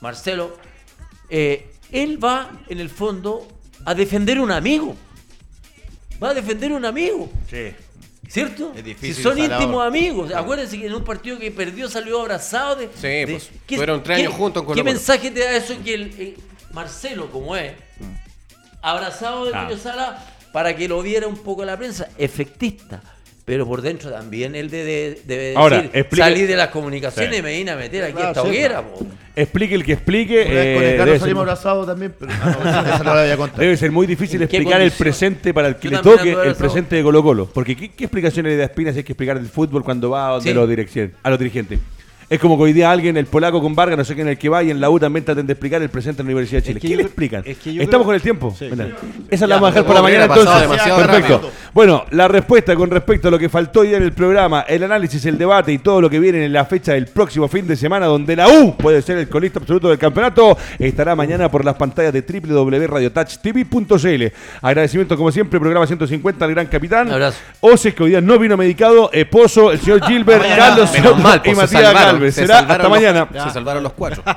[0.00, 0.56] Marcelo,
[1.28, 3.46] eh, él va en el fondo
[3.84, 4.96] a defender un amigo.
[6.22, 7.30] Va a defender un amigo.
[7.50, 7.72] Sí.
[8.28, 8.72] ¿Cierto?
[8.74, 10.32] Es difícil si son íntimos amigos.
[10.32, 12.88] Acuérdense que en un partido que perdió salió abrazado de.
[12.94, 15.94] Sí, de- pues, ¿qué- fueron tres años juntos en ¿Qué mensaje te da eso que
[15.94, 16.36] el, eh,
[16.72, 17.72] Marcelo, como es,
[18.80, 19.52] abrazado de.
[19.52, 22.08] Julio Sala para que lo viera un poco la prensa?
[22.16, 23.02] Efectista.
[23.44, 27.40] Pero por dentro también él debe, debe Ahora, decir, explique- salir de las comunicaciones Sí.
[27.40, 28.82] y me vine a meter aquí Claro, a esta sí, hoguera.
[28.82, 29.06] po.
[29.34, 30.36] Explique el que explique.
[30.36, 33.14] Vez con eh, el Carlos debe, ser, salimos abrazados también, pero ah, no, esa, no
[33.16, 33.58] la voy a contar.
[33.60, 36.28] debe ser muy difícil ¿En qué explicar el presente para el que Yo le toque
[36.30, 36.56] el abrazado.
[36.58, 37.46] presente de Colo Colo.
[37.52, 40.36] Porque ¿qué, qué explicaciones le da Espina si hay que explicar el fútbol cuando va
[40.36, 40.54] de Sí.
[40.54, 41.80] los dirección, a los dirigentes?
[42.32, 44.48] Es como que hoy día alguien, el polaco con Vargas, no sé quién, el que
[44.48, 46.66] va y en la U también traten de explicar el presente de la Universidad de
[46.66, 46.78] Chile.
[46.78, 47.42] Es que ¿Qué yo le explican?
[47.44, 48.56] es que Estamos creo- con el tiempo.
[48.58, 48.70] Sí.
[49.30, 50.66] Esa la vamos a dejar para mañana entonces.
[50.66, 51.06] Perfecto.
[51.06, 51.42] rápido.
[51.74, 54.82] Bueno, la respuesta con respecto a lo que faltó hoy día en el programa, el
[54.82, 57.76] análisis, el debate y todo lo que viene en la fecha del próximo fin de
[57.76, 61.74] semana, donde la U puede ser el colista absoluto del campeonato, estará mañana por las
[61.76, 64.24] pantallas de www.radiotouchtv.cl.
[64.62, 67.06] Agradecimiento, como siempre, programa 150 al gran capitán.
[67.08, 67.38] Un abrazo.
[67.60, 70.42] Oces, que hoy día no vino medicado, Pozo, el señor Gilbert.
[70.56, 71.76] Carlos Soto mal, y Matías se
[72.30, 73.26] Será hasta los- mañana.
[73.32, 74.22] Se salvaron los cuatro.